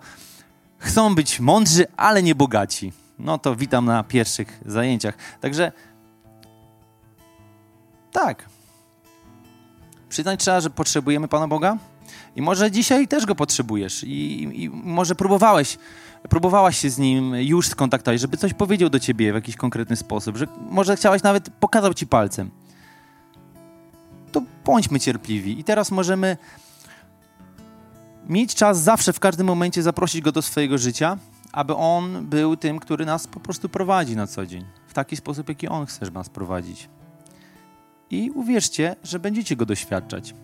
chcą 0.77 1.15
być 1.15 1.39
mądrzy, 1.39 1.85
ale 1.97 2.23
nie 2.23 2.35
bogaci. 2.35 2.93
No 3.19 3.37
to 3.37 3.55
witam 3.55 3.85
na 3.85 4.03
pierwszych 4.03 4.61
zajęciach. 4.65 5.17
Także 5.41 5.71
tak. 8.11 8.45
Przyznać 10.11 10.39
trzeba, 10.39 10.61
że 10.61 10.69
potrzebujemy 10.69 11.27
Pana 11.27 11.47
Boga 11.47 11.77
i 12.35 12.41
może 12.41 12.71
dzisiaj 12.71 13.07
też 13.07 13.25
Go 13.25 13.35
potrzebujesz 13.35 14.03
i, 14.03 14.43
i 14.63 14.69
może 14.69 15.15
próbowałeś, 15.15 15.77
próbowałaś 16.29 16.77
się 16.77 16.89
z 16.89 16.97
Nim 16.97 17.35
już 17.35 17.67
skontaktować, 17.67 18.21
żeby 18.21 18.37
coś 18.37 18.53
powiedział 18.53 18.89
do 18.89 18.99
Ciebie 18.99 19.31
w 19.31 19.35
jakiś 19.35 19.55
konkretny 19.55 19.95
sposób, 19.95 20.37
że 20.37 20.47
może 20.69 20.95
chciałaś 20.95 21.23
nawet 21.23 21.49
pokazał 21.49 21.93
Ci 21.93 22.07
palcem. 22.07 22.51
To 24.31 24.41
bądźmy 24.65 24.99
cierpliwi 24.99 25.59
i 25.59 25.63
teraz 25.63 25.91
możemy 25.91 26.37
mieć 28.29 28.55
czas 28.55 28.79
zawsze, 28.79 29.13
w 29.13 29.19
każdym 29.19 29.47
momencie 29.47 29.83
zaprosić 29.83 30.21
Go 30.21 30.31
do 30.31 30.41
swojego 30.41 30.77
życia, 30.77 31.17
aby 31.51 31.75
On 31.75 32.25
był 32.25 32.57
tym, 32.57 32.79
który 32.79 33.05
nas 33.05 33.27
po 33.27 33.39
prostu 33.39 33.69
prowadzi 33.69 34.15
na 34.15 34.27
co 34.27 34.45
dzień. 34.45 34.65
W 34.87 34.93
taki 34.93 35.15
sposób, 35.15 35.49
jaki 35.49 35.67
On 35.67 35.85
chce 35.85 36.11
nas 36.11 36.29
prowadzić. 36.29 36.89
I 38.11 38.31
uwierzcie, 38.31 38.95
że 39.03 39.19
będziecie 39.19 39.55
Go 39.55 39.65
doświadczać. 39.65 40.33